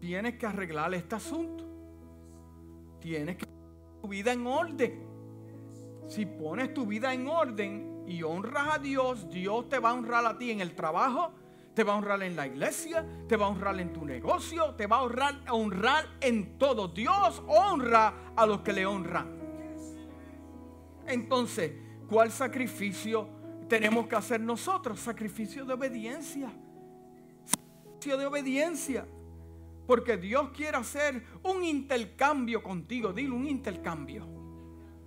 Tienes 0.00 0.36
que 0.36 0.46
arreglar 0.46 0.92
este 0.94 1.14
asunto. 1.14 1.64
Tienes 3.00 3.36
que 3.36 3.55
tu 4.06 4.10
vida 4.10 4.32
en 4.32 4.46
orden. 4.46 5.04
Si 6.06 6.24
pones 6.26 6.72
tu 6.72 6.86
vida 6.86 7.12
en 7.12 7.26
orden 7.26 8.04
y 8.06 8.22
honras 8.22 8.76
a 8.76 8.78
Dios, 8.78 9.28
Dios 9.28 9.68
te 9.68 9.80
va 9.80 9.90
a 9.90 9.94
honrar 9.94 10.24
a 10.24 10.38
ti 10.38 10.52
en 10.52 10.60
el 10.60 10.76
trabajo, 10.76 11.32
te 11.74 11.82
va 11.82 11.94
a 11.94 11.96
honrar 11.96 12.22
en 12.22 12.36
la 12.36 12.46
iglesia, 12.46 13.04
te 13.26 13.36
va 13.36 13.46
a 13.46 13.48
honrar 13.48 13.80
en 13.80 13.92
tu 13.92 14.04
negocio, 14.04 14.76
te 14.76 14.86
va 14.86 14.98
a 14.98 15.02
honrar, 15.02 15.40
honrar 15.50 16.06
en 16.20 16.56
todo. 16.56 16.86
Dios 16.86 17.42
honra 17.48 18.32
a 18.36 18.46
los 18.46 18.60
que 18.60 18.72
le 18.72 18.86
honran. 18.86 19.26
Entonces, 21.08 21.72
¿cuál 22.08 22.30
sacrificio 22.30 23.28
tenemos 23.68 24.06
que 24.06 24.14
hacer 24.14 24.40
nosotros? 24.40 25.00
Sacrificio 25.00 25.64
de 25.64 25.74
obediencia. 25.74 26.52
Sacrificio 27.44 28.16
de 28.16 28.26
obediencia. 28.26 29.06
Porque 29.86 30.16
Dios 30.16 30.50
quiere 30.50 30.76
hacer 30.76 31.22
un 31.42 31.62
intercambio 31.64 32.62
contigo. 32.62 33.12
Dile 33.12 33.30
un 33.30 33.46
intercambio. 33.46 34.26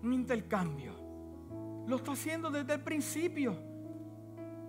Un 0.01 0.13
intercambio. 0.13 0.93
lo 1.88 1.95
está 1.95 2.11
haciendo 2.11 2.49
desde 2.51 2.75
el 2.75 2.82
principio. 2.82 3.57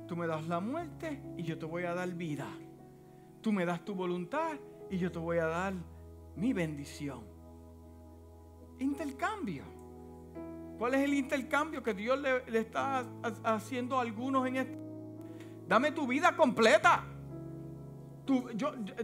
Tú 0.09 0.17
me 0.17 0.27
das 0.27 0.47
la 0.49 0.59
muerte 0.59 1.23
y 1.37 1.43
yo 1.45 1.59
te 1.59 1.67
voy 1.67 1.85
a 1.85 1.95
dar 1.95 2.09
vida. 2.11 2.47
Tú 3.41 3.53
me 3.53 3.65
das 3.65 3.85
tu 3.85 3.95
voluntad 3.95 4.59
y 4.91 4.99
yo 4.99 5.13
te 5.13 5.19
voy 5.19 5.39
a 5.39 5.47
dar 5.47 5.75
mi 6.35 6.53
bendición. 6.53 7.21
Intercambio. 8.79 9.65
¿Cuál 10.79 10.95
es 10.95 11.03
el 11.03 11.15
intercambio 11.15 11.83
que 11.83 11.93
Dios 11.93 12.19
le, 12.19 12.59
está 12.59 13.05
haciendo 13.45 13.99
a 13.99 14.01
algunos 14.01 14.47
en 14.49 14.57
esto? 14.57 14.79
Dame 15.69 15.93
tu 15.93 16.07
vida 16.07 16.35
completa. 16.35 17.05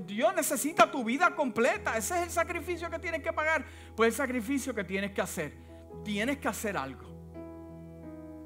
Dios 0.04 0.34
necesita 0.34 0.90
tu 0.90 1.04
vida 1.04 1.34
completa. 1.34 1.96
Ese 1.96 2.14
es 2.16 2.22
el 2.24 2.30
sacrificio 2.30 2.90
que 2.90 2.98
tienes 2.98 3.22
que 3.22 3.32
pagar. 3.32 3.64
Pues 3.94 4.08
el 4.08 4.14
sacrificio 4.14 4.74
que 4.74 4.84
tienes 4.84 5.12
que 5.12 5.20
hacer. 5.20 5.56
Tienes 6.04 6.38
que 6.38 6.48
hacer 6.48 6.76
algo. 6.76 7.06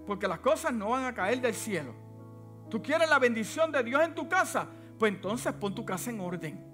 Porque 0.07 0.27
las 0.27 0.41
cosas 0.41 0.73
no 0.73 0.91
van 0.91 1.05
a 1.05 1.15
caer 1.15 1.41
del 1.41 1.55
cielo. 1.55 1.95
Tú 2.69 2.83
quieres 2.83 3.09
la 3.09 3.19
bendición 3.19 3.73
de 3.73 3.83
Dios 3.83 4.03
en 4.03 4.15
tu 4.15 4.29
casa. 4.29 4.67
Pues 4.99 5.13
entonces 5.13 5.53
pon 5.53 5.75
tu 5.75 5.85
casa 5.85 6.11
en 6.11 6.21
orden. 6.21 6.71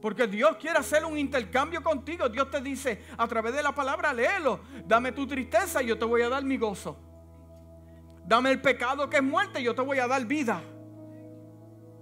Porque 0.00 0.26
Dios 0.26 0.56
quiere 0.56 0.78
hacer 0.78 1.04
un 1.04 1.18
intercambio 1.18 1.82
contigo. 1.82 2.28
Dios 2.28 2.50
te 2.50 2.60
dice 2.60 3.04
a 3.16 3.28
través 3.28 3.54
de 3.54 3.62
la 3.62 3.74
palabra, 3.74 4.12
léelo. 4.12 4.60
Dame 4.86 5.12
tu 5.12 5.26
tristeza 5.26 5.82
y 5.82 5.86
yo 5.86 5.98
te 5.98 6.04
voy 6.04 6.22
a 6.22 6.28
dar 6.28 6.42
mi 6.44 6.56
gozo. 6.56 6.96
Dame 8.24 8.50
el 8.50 8.60
pecado 8.60 9.10
que 9.10 9.16
es 9.16 9.22
muerte 9.22 9.60
y 9.60 9.64
yo 9.64 9.74
te 9.74 9.82
voy 9.82 9.98
a 9.98 10.06
dar 10.06 10.24
vida. 10.24 10.62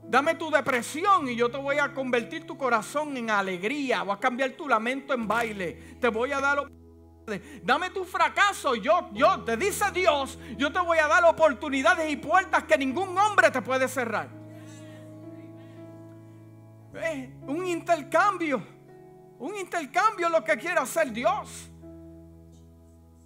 Dame 0.09 0.37
tu 0.37 0.51
depresión 0.51 1.29
y 1.29 1.37
yo 1.37 1.51
te 1.51 1.59
voy 1.59 1.77
a 1.77 1.93
convertir 1.93 2.47
tu 2.47 2.57
corazón 2.57 3.15
en 3.19 3.29
alegría. 3.29 4.03
Voy 4.03 4.15
a 4.15 4.19
cambiar 4.19 4.53
tu 4.53 4.67
lamento 4.67 5.13
en 5.13 5.29
baile. 5.29 5.97
Te 6.01 6.09
voy 6.09 6.33
a 6.33 6.41
dar 6.41 6.67
Dame 7.63 7.91
tu 7.91 8.05
fracaso. 8.05 8.75
Yo, 8.75 9.11
yo, 9.13 9.45
te 9.45 9.59
dice 9.59 9.91
Dios, 9.93 10.39
yo 10.57 10.73
te 10.73 10.79
voy 10.81 10.97
a 10.97 11.09
dar 11.09 11.23
oportunidades 11.25 12.11
y 12.11 12.17
puertas 12.17 12.65
que 12.65 12.79
ningún 12.79 13.17
hombre 13.19 13.51
te 13.51 13.61
puede 13.61 13.87
cerrar. 13.87 14.31
un 17.43 17.67
intercambio. 17.67 18.63
Un 19.39 19.57
intercambio 19.57 20.27
es 20.27 20.33
lo 20.33 20.43
que 20.43 20.57
quiere 20.57 20.81
hacer 20.81 21.13
Dios. 21.13 21.69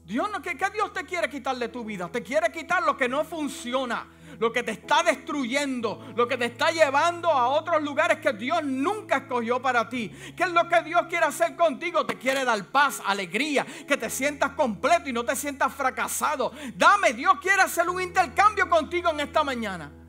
Dios 0.04 0.28
no, 0.32 0.42
¿qué, 0.42 0.56
¿qué 0.56 0.68
Dios 0.70 0.92
te 0.92 1.04
quiere 1.04 1.30
quitar 1.30 1.56
de 1.56 1.68
tu 1.68 1.84
vida? 1.84 2.08
Te 2.10 2.24
quiere 2.24 2.50
quitar 2.50 2.82
lo 2.82 2.96
que 2.96 3.08
no 3.08 3.24
funciona 3.24 4.04
lo 4.38 4.52
que 4.52 4.62
te 4.62 4.72
está 4.72 5.02
destruyendo, 5.02 6.12
lo 6.14 6.26
que 6.26 6.36
te 6.36 6.46
está 6.46 6.70
llevando 6.70 7.30
a 7.30 7.48
otros 7.48 7.82
lugares 7.82 8.18
que 8.18 8.32
Dios 8.32 8.62
nunca 8.64 9.18
escogió 9.18 9.60
para 9.60 9.88
ti. 9.88 10.10
¿Qué 10.36 10.44
es 10.44 10.50
lo 10.50 10.68
que 10.68 10.82
Dios 10.82 11.02
quiere 11.08 11.26
hacer 11.26 11.56
contigo? 11.56 12.04
Te 12.06 12.16
quiere 12.16 12.44
dar 12.44 12.64
paz, 12.66 13.02
alegría, 13.04 13.66
que 13.86 13.96
te 13.96 14.10
sientas 14.10 14.52
completo 14.52 15.08
y 15.08 15.12
no 15.12 15.24
te 15.24 15.36
sientas 15.36 15.72
fracasado. 15.72 16.52
Dame, 16.74 17.12
Dios 17.12 17.34
quiere 17.40 17.62
hacer 17.62 17.88
un 17.88 18.00
intercambio 18.00 18.68
contigo 18.68 19.10
en 19.10 19.20
esta 19.20 19.44
mañana. 19.44 20.01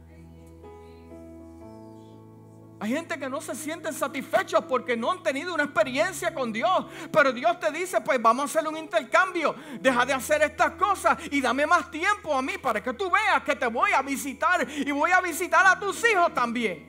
Hay 2.83 2.91
gente 2.91 3.17
que 3.17 3.29
no 3.29 3.39
se 3.39 3.55
sienten 3.55 3.93
satisfechos 3.93 4.65
porque 4.65 4.97
no 4.97 5.09
han 5.09 5.23
tenido 5.23 5.53
una 5.53 5.63
experiencia 5.63 6.33
con 6.33 6.51
Dios. 6.51 6.85
Pero 7.13 7.31
Dios 7.31 7.57
te 7.57 7.71
dice, 7.71 8.01
pues 8.01 8.21
vamos 8.21 8.41
a 8.41 8.45
hacer 8.59 8.69
un 8.69 8.75
intercambio. 8.75 9.55
Deja 9.79 10.05
de 10.05 10.11
hacer 10.11 10.41
estas 10.41 10.71
cosas 10.71 11.17
y 11.31 11.39
dame 11.39 11.65
más 11.65 11.89
tiempo 11.89 12.35
a 12.35 12.41
mí 12.41 12.57
para 12.61 12.83
que 12.83 12.91
tú 12.91 13.09
veas 13.09 13.41
que 13.43 13.55
te 13.55 13.67
voy 13.67 13.91
a 13.93 14.01
visitar 14.01 14.67
y 14.69 14.91
voy 14.91 15.11
a 15.11 15.21
visitar 15.21 15.65
a 15.65 15.79
tus 15.79 16.03
hijos 16.11 16.33
también. 16.33 16.85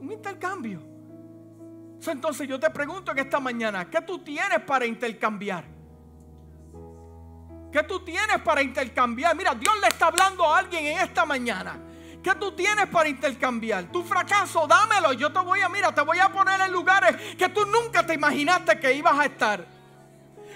Un 0.00 0.10
intercambio. 0.10 0.82
Entonces 2.04 2.48
yo 2.48 2.58
te 2.58 2.70
pregunto 2.70 3.12
en 3.12 3.18
esta 3.20 3.38
mañana, 3.38 3.88
¿qué 3.88 4.00
tú 4.00 4.18
tienes 4.24 4.58
para 4.62 4.86
intercambiar? 4.86 5.66
¿Qué 7.70 7.84
tú 7.84 8.00
tienes 8.00 8.40
para 8.40 8.60
intercambiar? 8.60 9.36
Mira, 9.36 9.54
Dios 9.54 9.74
le 9.80 9.86
está 9.86 10.08
hablando 10.08 10.52
a 10.52 10.58
alguien 10.58 10.84
en 10.84 10.98
esta 10.98 11.24
mañana. 11.24 11.93
¿Qué 12.24 12.34
tú 12.36 12.52
tienes 12.52 12.86
para 12.86 13.06
intercambiar? 13.06 13.84
Tu 13.92 14.02
fracaso, 14.02 14.66
dámelo. 14.66 15.12
Yo 15.12 15.30
te 15.30 15.40
voy 15.40 15.60
a, 15.60 15.68
mira, 15.68 15.94
te 15.94 16.00
voy 16.00 16.18
a 16.18 16.30
poner 16.30 16.58
en 16.58 16.72
lugares 16.72 17.36
que 17.36 17.50
tú 17.50 17.66
nunca 17.66 18.04
te 18.04 18.14
imaginaste 18.14 18.80
que 18.80 18.94
ibas 18.94 19.18
a 19.18 19.26
estar. 19.26 19.66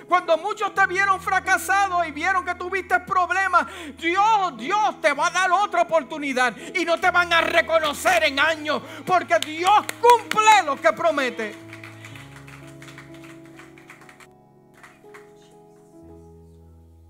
Cuando 0.08 0.38
muchos 0.38 0.74
te 0.74 0.86
vieron 0.86 1.20
fracasado 1.20 2.02
y 2.06 2.10
vieron 2.10 2.42
que 2.42 2.54
tuviste 2.54 2.98
problemas, 3.00 3.66
Dios, 3.98 4.56
Dios 4.56 4.98
te 5.02 5.12
va 5.12 5.26
a 5.26 5.30
dar 5.30 5.50
otra 5.52 5.82
oportunidad 5.82 6.56
y 6.74 6.86
no 6.86 6.98
te 6.98 7.10
van 7.10 7.30
a 7.34 7.42
reconocer 7.42 8.24
en 8.24 8.40
años, 8.40 8.80
porque 9.04 9.38
Dios 9.38 9.84
cumple 10.00 10.62
lo 10.64 10.80
que 10.80 10.90
promete. 10.94 11.54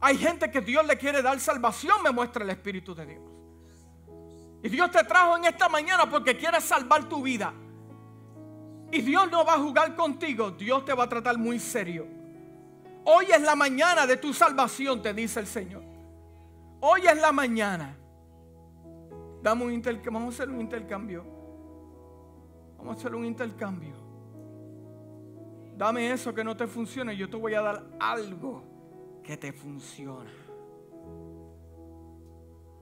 Hay 0.00 0.18
gente 0.18 0.50
que 0.50 0.60
Dios 0.60 0.84
le 0.84 0.98
quiere 0.98 1.22
dar 1.22 1.38
salvación, 1.38 2.02
me 2.02 2.10
muestra 2.10 2.42
el 2.42 2.50
Espíritu 2.50 2.92
de 2.92 3.06
Dios. 3.06 3.37
Y 4.62 4.68
Dios 4.68 4.90
te 4.90 5.04
trajo 5.04 5.36
en 5.36 5.44
esta 5.44 5.68
mañana 5.68 6.08
porque 6.08 6.36
quiere 6.36 6.60
salvar 6.60 7.08
tu 7.08 7.22
vida. 7.22 7.52
Y 8.90 9.02
Dios 9.02 9.30
no 9.30 9.44
va 9.44 9.54
a 9.54 9.58
jugar 9.58 9.94
contigo, 9.94 10.50
Dios 10.50 10.84
te 10.84 10.94
va 10.94 11.04
a 11.04 11.08
tratar 11.08 11.38
muy 11.38 11.58
serio. 11.58 12.06
Hoy 13.04 13.26
es 13.26 13.40
la 13.42 13.54
mañana 13.54 14.06
de 14.06 14.16
tu 14.16 14.32
salvación, 14.32 15.02
te 15.02 15.14
dice 15.14 15.40
el 15.40 15.46
Señor. 15.46 15.82
Hoy 16.80 17.02
es 17.06 17.20
la 17.20 17.32
mañana. 17.32 17.96
Dame 19.42 19.64
un 19.64 19.82
vamos 20.04 20.34
a 20.34 20.42
hacer 20.42 20.50
un 20.50 20.60
intercambio. 20.60 21.24
Vamos 22.76 22.96
a 22.96 22.98
hacer 22.98 23.14
un 23.14 23.24
intercambio. 23.24 23.94
Dame 25.76 26.10
eso 26.10 26.34
que 26.34 26.42
no 26.42 26.56
te 26.56 26.66
funciona 26.66 27.12
y 27.12 27.18
yo 27.18 27.30
te 27.30 27.36
voy 27.36 27.54
a 27.54 27.60
dar 27.60 27.84
algo 28.00 28.62
que 29.22 29.36
te 29.36 29.52
funciona. 29.52 30.30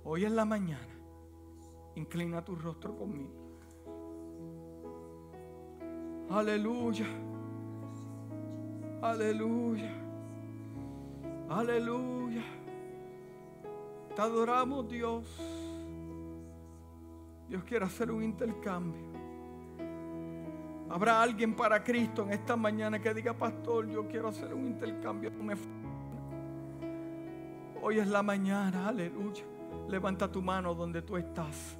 Hoy 0.02 0.24
es 0.24 0.32
la 0.32 0.44
mañana. 0.44 0.95
Inclina 1.96 2.44
tu 2.44 2.54
rostro 2.54 2.94
conmigo. 2.94 3.32
Aleluya. 6.30 7.06
Aleluya. 9.02 9.90
Aleluya. 11.48 12.42
Te 14.14 14.22
adoramos 14.22 14.88
Dios. 14.88 15.24
Dios 17.48 17.64
quiere 17.64 17.84
hacer 17.84 18.10
un 18.10 18.22
intercambio. 18.22 19.00
Habrá 20.90 21.22
alguien 21.22 21.54
para 21.54 21.82
Cristo 21.82 22.24
en 22.24 22.32
esta 22.32 22.56
mañana 22.56 23.00
que 23.00 23.12
diga, 23.14 23.32
pastor, 23.32 23.88
yo 23.88 24.06
quiero 24.06 24.28
hacer 24.28 24.52
un 24.52 24.66
intercambio. 24.66 25.32
Hoy 27.82 27.98
es 27.98 28.06
la 28.08 28.22
mañana, 28.22 28.88
aleluya. 28.88 29.44
Levanta 29.88 30.30
tu 30.30 30.42
mano 30.42 30.74
donde 30.74 31.02
tú 31.02 31.16
estás. 31.16 31.78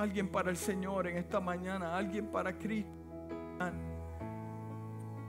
Alguien 0.00 0.28
para 0.28 0.48
el 0.50 0.56
Señor 0.56 1.08
en 1.08 1.18
esta 1.18 1.40
mañana. 1.40 1.94
Alguien 1.94 2.28
para 2.28 2.56
Cristo. 2.56 2.90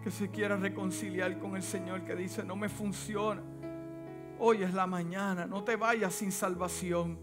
Que 0.02 0.10
se 0.10 0.30
quiera 0.30 0.56
reconciliar 0.56 1.38
con 1.40 1.58
el 1.58 1.62
Señor. 1.62 2.06
Que 2.06 2.16
dice, 2.16 2.42
no 2.42 2.56
me 2.56 2.70
funciona. 2.70 3.42
Hoy 4.40 4.64
es 4.64 4.74
la 4.74 4.88
mañana. 4.88 5.46
No 5.46 5.66
te 5.66 5.76
vayas 5.76 6.14
sin 6.14 6.32
salvación. 6.32 7.20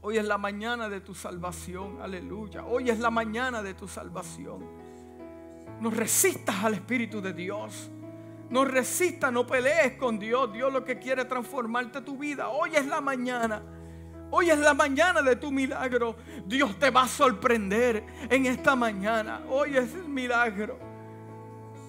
Hoy 0.00 0.18
es 0.18 0.24
la 0.24 0.36
mañana 0.36 0.88
de 0.88 1.00
tu 1.00 1.14
salvación. 1.14 2.02
Aleluya. 2.02 2.64
Hoy 2.64 2.90
es 2.90 2.98
la 2.98 3.10
mañana 3.10 3.62
de 3.62 3.74
tu 3.74 3.86
salvación. 3.86 4.64
No 5.80 5.90
resistas 5.90 6.64
al 6.64 6.74
Espíritu 6.74 7.20
de 7.20 7.34
Dios. 7.34 7.88
No 8.50 8.64
resistas, 8.64 9.32
no 9.32 9.46
pelees 9.46 9.92
con 9.92 10.18
Dios. 10.18 10.52
Dios 10.52 10.72
lo 10.72 10.84
que 10.84 10.98
quiere 10.98 11.24
transformarte 11.24 12.00
tu 12.00 12.18
vida. 12.18 12.48
Hoy 12.48 12.74
es 12.74 12.86
la 12.88 13.00
mañana. 13.00 13.75
Hoy 14.30 14.50
es 14.50 14.58
la 14.58 14.74
mañana 14.74 15.22
de 15.22 15.36
tu 15.36 15.52
milagro. 15.52 16.16
Dios 16.46 16.78
te 16.78 16.90
va 16.90 17.02
a 17.02 17.08
sorprender 17.08 18.04
en 18.28 18.46
esta 18.46 18.74
mañana. 18.74 19.42
Hoy 19.48 19.76
es 19.76 19.94
el 19.94 20.08
milagro. 20.08 20.78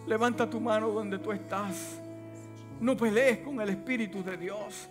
Levanta 0.06 0.50
tu 0.50 0.60
mano 0.60 0.90
donde 0.90 1.18
tú 1.20 1.32
estás. 1.32 2.00
No 2.80 2.96
pelees 2.96 3.40
con 3.40 3.60
el 3.60 3.70
Espíritu 3.70 4.24
de 4.24 4.38
Dios. 4.38 4.88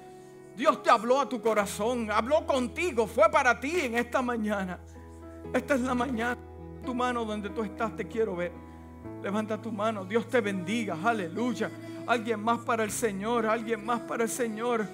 Dios 0.57 0.83
te 0.83 0.91
habló 0.91 1.21
a 1.21 1.29
tu 1.29 1.41
corazón, 1.41 2.11
habló 2.11 2.47
contigo, 2.47 3.07
fue 3.07 3.31
para 3.31 3.61
ti 3.61 3.81
en 3.81 3.97
esta 3.97 4.23
mañana. 4.23 4.79
Esta 5.53 5.75
es 5.75 5.81
la 5.83 5.95
mañana. 5.95 6.39
Tu 6.85 6.95
mano 6.95 7.25
donde 7.25 7.51
tú 7.51 7.63
estás, 7.63 7.95
te 7.95 8.07
quiero 8.07 8.35
ver. 8.37 8.53
Levanta 9.23 9.61
tu 9.61 9.71
mano, 9.71 10.05
Dios 10.05 10.29
te 10.29 10.41
bendiga, 10.41 10.97
aleluya. 11.03 11.71
Alguien 12.07 12.41
más 12.41 12.61
para 12.61 12.85
el 12.85 12.91
Señor, 12.91 13.47
alguien 13.47 13.85
más 13.85 14.01
para 14.01 14.25
el 14.25 14.31
Señor. 14.31 14.87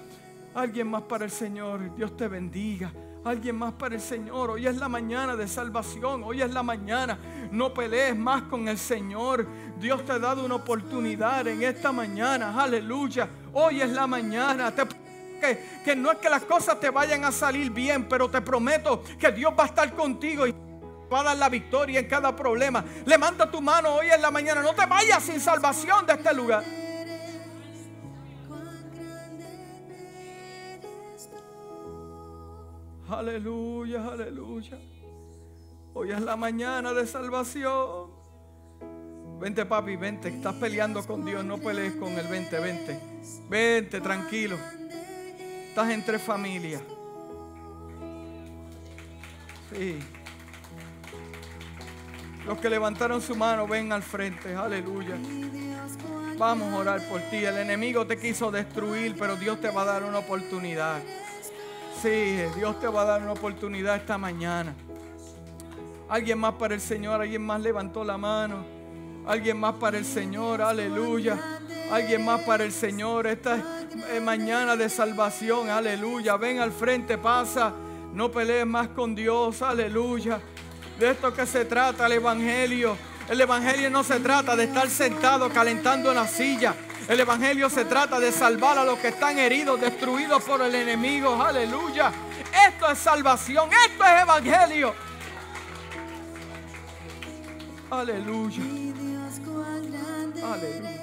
Alguien 0.55 0.87
más 0.87 1.03
para 1.03 1.25
el 1.25 1.31
Señor. 1.31 1.95
Dios 1.95 2.15
te 2.15 2.27
bendiga. 2.27 2.93
Alguien 3.25 3.55
más 3.55 3.73
para 3.73 3.95
el 3.95 4.01
Señor. 4.01 4.51
Hoy 4.51 4.67
es 4.67 4.77
la 4.77 4.87
mañana 4.87 5.35
de 5.35 5.47
salvación. 5.47 6.23
Hoy 6.23 6.41
es 6.41 6.51
la 6.51 6.61
mañana. 6.61 7.17
No 7.51 7.73
pelees 7.73 8.15
más 8.15 8.43
con 8.43 8.67
el 8.67 8.77
Señor. 8.77 9.47
Dios 9.79 10.05
te 10.05 10.11
ha 10.11 10.19
dado 10.19 10.45
una 10.45 10.55
oportunidad 10.55 11.47
en 11.47 11.63
esta 11.63 11.91
mañana. 11.91 12.61
Aleluya. 12.61 13.27
Hoy 13.53 13.81
es 13.81 13.89
la 13.89 14.05
mañana. 14.05 14.71
que, 15.41 15.81
que 15.83 15.95
no 15.95 16.11
es 16.11 16.19
que 16.19 16.29
las 16.29 16.43
cosas 16.43 16.79
te 16.79 16.89
vayan 16.91 17.25
a 17.25 17.31
salir 17.31 17.71
bien, 17.71 18.07
pero 18.07 18.29
te 18.29 18.41
prometo 18.41 19.03
que 19.17 19.31
Dios 19.31 19.53
va 19.57 19.63
a 19.63 19.67
estar 19.67 19.95
contigo 19.95 20.45
y 20.45 20.53
va 21.11 21.21
a 21.21 21.23
dar 21.23 21.37
la 21.37 21.49
victoria 21.49 21.99
en 21.99 22.07
cada 22.07 22.35
problema. 22.35 22.85
Levanta 23.05 23.49
tu 23.49 23.59
mano 23.59 23.95
hoy 23.95 24.07
en 24.11 24.21
la 24.21 24.29
mañana. 24.29 24.61
No 24.61 24.73
te 24.75 24.85
vayas 24.85 25.23
sin 25.23 25.39
salvación 25.39 26.05
de 26.05 26.13
este 26.13 26.33
lugar. 26.33 26.82
Aleluya, 33.09 34.07
aleluya. 34.07 34.79
Hoy 35.93 36.11
es 36.11 36.21
la 36.21 36.37
mañana 36.37 36.93
de 36.93 37.05
salvación. 37.05 38.11
Vente 39.39 39.65
papi, 39.65 39.97
vente. 39.97 40.29
Estás 40.29 40.55
peleando 40.55 41.05
con 41.05 41.25
Dios. 41.25 41.43
No 41.43 41.57
pelees 41.57 41.95
con 41.95 42.13
el 42.13 42.27
vente, 42.27 42.59
vente. 42.59 42.99
Vente, 43.49 43.99
tranquilo. 43.99 44.57
Estás 45.67 45.89
entre 45.89 46.17
familias. 46.17 46.81
Sí. 49.73 49.99
Los 52.45 52.57
que 52.59 52.69
levantaron 52.69 53.21
su 53.21 53.35
mano, 53.35 53.67
ven 53.67 53.91
al 53.91 54.01
frente. 54.01 54.55
Aleluya. 54.55 55.17
Vamos 56.37 56.73
a 56.73 56.77
orar 56.77 57.09
por 57.09 57.19
ti. 57.23 57.37
El 57.37 57.57
enemigo 57.57 58.07
te 58.07 58.17
quiso 58.17 58.49
destruir, 58.49 59.15
pero 59.19 59.35
Dios 59.35 59.59
te 59.59 59.69
va 59.69 59.81
a 59.81 59.85
dar 59.85 60.03
una 60.03 60.19
oportunidad. 60.19 61.01
Sí, 62.03 62.35
Dios 62.57 62.77
te 62.81 62.87
va 62.89 63.03
a 63.03 63.05
dar 63.05 63.21
una 63.21 63.31
oportunidad 63.31 63.95
esta 63.95 64.17
mañana. 64.17 64.75
Alguien 66.09 66.37
más 66.37 66.55
para 66.55 66.75
el 66.75 66.81
Señor, 66.81 67.21
alguien 67.21 67.41
más 67.41 67.61
levantó 67.61 68.03
la 68.03 68.17
mano. 68.17 68.65
Alguien 69.25 69.57
más 69.57 69.75
para 69.75 69.97
el 69.97 70.03
Señor, 70.03 70.61
aleluya. 70.61 71.39
Alguien 71.89 72.25
más 72.25 72.41
para 72.41 72.65
el 72.65 72.73
Señor. 72.73 73.25
Esta 73.25 73.85
es 74.13 74.21
mañana 74.21 74.75
de 74.75 74.89
salvación, 74.89 75.69
aleluya. 75.69 76.35
Ven 76.35 76.59
al 76.59 76.73
frente, 76.73 77.17
pasa. 77.17 77.71
No 78.13 78.29
pelees 78.29 78.67
más 78.67 78.89
con 78.89 79.15
Dios, 79.15 79.61
aleluya. 79.61 80.41
De 80.99 81.11
esto 81.11 81.33
que 81.33 81.45
se 81.45 81.63
trata 81.63 82.07
el 82.07 82.11
Evangelio. 82.11 82.97
El 83.29 83.39
Evangelio 83.39 83.89
no 83.89 84.03
se 84.03 84.19
trata 84.19 84.57
de 84.57 84.65
estar 84.65 84.89
sentado 84.89 85.49
calentando 85.49 86.09
en 86.09 86.17
la 86.17 86.27
silla. 86.27 86.75
El 87.07 87.19
Evangelio 87.19 87.69
se 87.69 87.85
trata 87.85 88.19
de 88.19 88.31
salvar 88.31 88.77
a 88.77 88.85
los 88.85 88.97
que 88.97 89.09
están 89.09 89.37
heridos, 89.37 89.79
destruidos 89.79 90.41
por 90.43 90.61
el 90.61 90.73
enemigo. 90.73 91.41
Aleluya. 91.41 92.11
Esto 92.67 92.89
es 92.89 92.97
salvación. 92.97 93.69
Esto 93.87 94.03
es 94.05 94.21
Evangelio. 94.21 94.95
Aleluya. 97.91 98.63
Aleluya. 100.43 101.02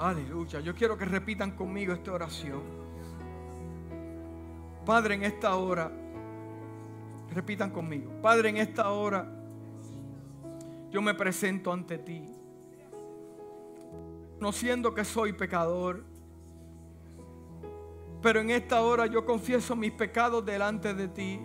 Aleluya. 0.00 0.60
Yo 0.60 0.74
quiero 0.74 0.96
que 0.96 1.04
repitan 1.04 1.50
conmigo 1.50 1.92
esta 1.92 2.10
oración. 2.10 2.62
Padre, 4.86 5.16
en 5.16 5.24
esta 5.24 5.54
hora, 5.56 5.92
repitan 7.34 7.70
conmigo. 7.70 8.10
Padre, 8.22 8.48
en 8.48 8.56
esta 8.56 8.90
hora, 8.92 9.30
yo 10.90 11.02
me 11.02 11.12
presento 11.12 11.70
ante 11.70 11.98
ti. 11.98 12.24
Conociendo 14.38 14.94
que 14.94 15.04
soy 15.04 15.34
pecador. 15.34 16.02
Pero 18.22 18.40
en 18.40 18.48
esta 18.48 18.80
hora 18.80 19.04
yo 19.04 19.26
confieso 19.26 19.76
mis 19.76 19.92
pecados 19.92 20.46
delante 20.46 20.94
de 20.94 21.08
ti. 21.08 21.40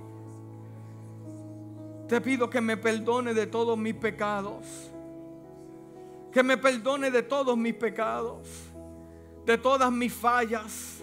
Te 2.08 2.22
pido 2.22 2.50
que 2.50 2.62
me 2.62 2.78
perdone 2.78 3.34
de 3.34 3.48
todos 3.48 3.78
mis 3.78 3.96
pecados 3.96 4.95
que 6.36 6.44
me 6.44 6.58
perdone 6.58 7.10
de 7.10 7.24
todos 7.24 7.58
mis 7.58 7.74
pecados, 7.74 8.46
de 9.46 9.58
todas 9.58 9.90
mis 9.90 10.12
fallas. 10.12 11.02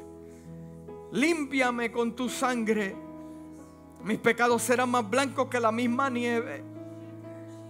Límpiame 1.10 1.90
con 1.90 2.14
tu 2.14 2.28
sangre. 2.28 2.94
Mis 4.04 4.18
pecados 4.18 4.60
serán 4.60 4.90
más 4.90 5.08
blancos 5.08 5.48
que 5.48 5.58
la 5.58 5.72
misma 5.72 6.10
nieve. 6.10 6.62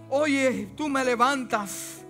Oye, 0.09 0.71
tú 0.75 0.89
me 0.89 1.05
levantas, 1.05 2.03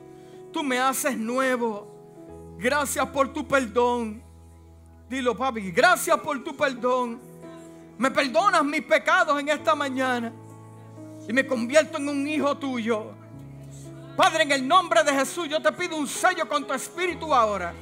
tú 0.52 0.64
me 0.64 0.80
haces 0.80 1.16
nuevo. 1.16 2.56
Gracias 2.58 3.08
por 3.10 3.32
tu 3.32 3.48
perdón. 3.48 4.24
Dilo, 5.08 5.38
papi, 5.38 5.70
gracias 5.70 6.18
por 6.18 6.44
tu 6.44 6.58
perdón. 6.58 7.22
Me 8.00 8.10
perdonas 8.10 8.66
mis 8.66 8.82
pecados 8.82 9.40
en 9.40 9.50
esta 9.50 9.76
mañana 9.76 10.34
y 11.30 11.32
me 11.32 11.46
convierto 11.46 12.00
en 12.00 12.10
un 12.10 12.28
hijo 12.28 12.58
tuyo. 12.58 13.22
Padre, 14.16 14.44
en 14.44 14.52
el 14.52 14.68
nombre 14.68 15.04
de 15.04 15.12
Jesús, 15.12 15.48
yo 15.50 15.62
te 15.62 15.72
pido 15.72 15.96
un 15.96 16.08
sello 16.08 16.48
con 16.48 16.66
tu 16.66 16.74
espíritu 16.74 17.34
ahora. 17.34 17.74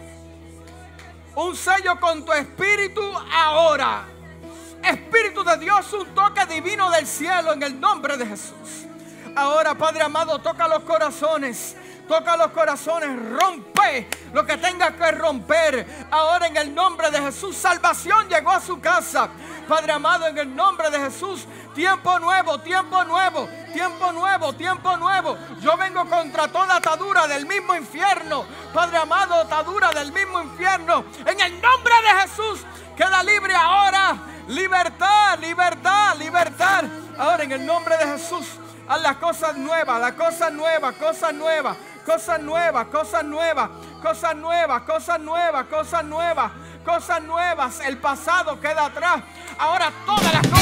Un 1.36 1.56
sello 1.56 2.00
con 2.00 2.24
tu 2.24 2.32
espíritu 2.32 3.02
ahora. 3.34 4.06
Espíritu 4.84 5.44
de 5.44 5.58
Dios, 5.58 5.92
un 5.94 6.06
toque 6.16 6.46
divino 6.46 6.90
del 6.90 7.06
cielo 7.06 7.54
en 7.54 7.64
el 7.64 7.80
nombre 7.80 8.18
de 8.18 8.26
Jesús. 8.26 8.86
Ahora, 9.36 9.76
Padre 9.76 10.04
amado, 10.04 10.40
toca 10.40 10.68
los 10.68 10.84
corazones. 10.84 11.76
Toca 12.08 12.36
los 12.38 12.52
corazones, 12.52 13.10
rompe 13.32 14.08
lo 14.34 14.46
que 14.46 14.58
tenga 14.58 14.92
que 14.92 15.12
romper. 15.12 16.08
Ahora 16.12 16.48
en 16.48 16.58
el 16.58 16.74
nombre 16.74 17.10
de 17.12 17.20
Jesús, 17.22 17.56
salvación 17.56 18.28
llegó 18.30 18.52
a 18.52 18.60
su 18.60 18.80
casa. 18.80 19.30
Padre 19.68 19.94
amado, 19.94 20.28
en 20.28 20.38
el 20.38 20.54
nombre 20.54 20.90
de 20.90 21.00
Jesús, 21.00 21.46
tiempo 21.74 22.20
nuevo, 22.20 22.60
tiempo 22.60 23.04
nuevo, 23.06 23.48
tiempo 23.74 24.12
nuevo, 24.12 24.54
tiempo 24.54 24.98
nuevo. 24.98 25.38
Yo 25.62 25.78
vengo 25.78 26.06
contra 26.10 26.48
toda 26.50 26.76
atadura 26.76 27.28
del 27.28 27.46
mismo 27.46 27.76
infierno. 27.76 28.46
Padre 28.74 28.98
amado, 28.98 29.36
atadura 29.36 29.92
del 29.92 30.12
mismo 30.12 30.42
infierno. 30.42 31.06
En 31.26 31.40
el 31.40 31.62
nombre 31.62 31.94
de 32.04 32.22
Jesús, 32.22 32.66
queda 32.98 33.24
libre 33.24 33.54
ahora. 33.56 34.18
Libertad, 34.48 35.40
libertad, 35.40 36.18
libertad. 36.18 36.84
Ahora 37.18 37.44
en 37.44 37.52
el 37.52 37.66
nombre 37.66 37.98
de 37.98 38.06
Jesús, 38.06 38.46
haz 38.88 39.02
las 39.02 39.18
cosas 39.18 39.56
nuevas, 39.56 40.02
las 40.02 40.14
cosas 40.14 40.52
nuevas, 40.52 40.96
cosas 40.96 41.34
nuevas, 41.34 41.78
cosas 42.06 42.42
nuevas, 42.42 42.88
cosas 42.88 43.24
nuevas, 43.24 43.70
cosas 44.02 44.36
nuevas, 44.36 44.82
cosas 44.84 45.20
nuevas, 45.20 45.66
cosas 45.68 46.04
nuevas, 46.06 46.52
cosas 46.86 47.24
nuevas. 47.24 47.80
El 47.82 47.98
pasado 47.98 48.60
queda 48.60 48.86
atrás. 48.86 49.22
Ahora 49.58 49.92
todas 50.06 50.34
las 50.34 50.48
cosas 50.48 50.61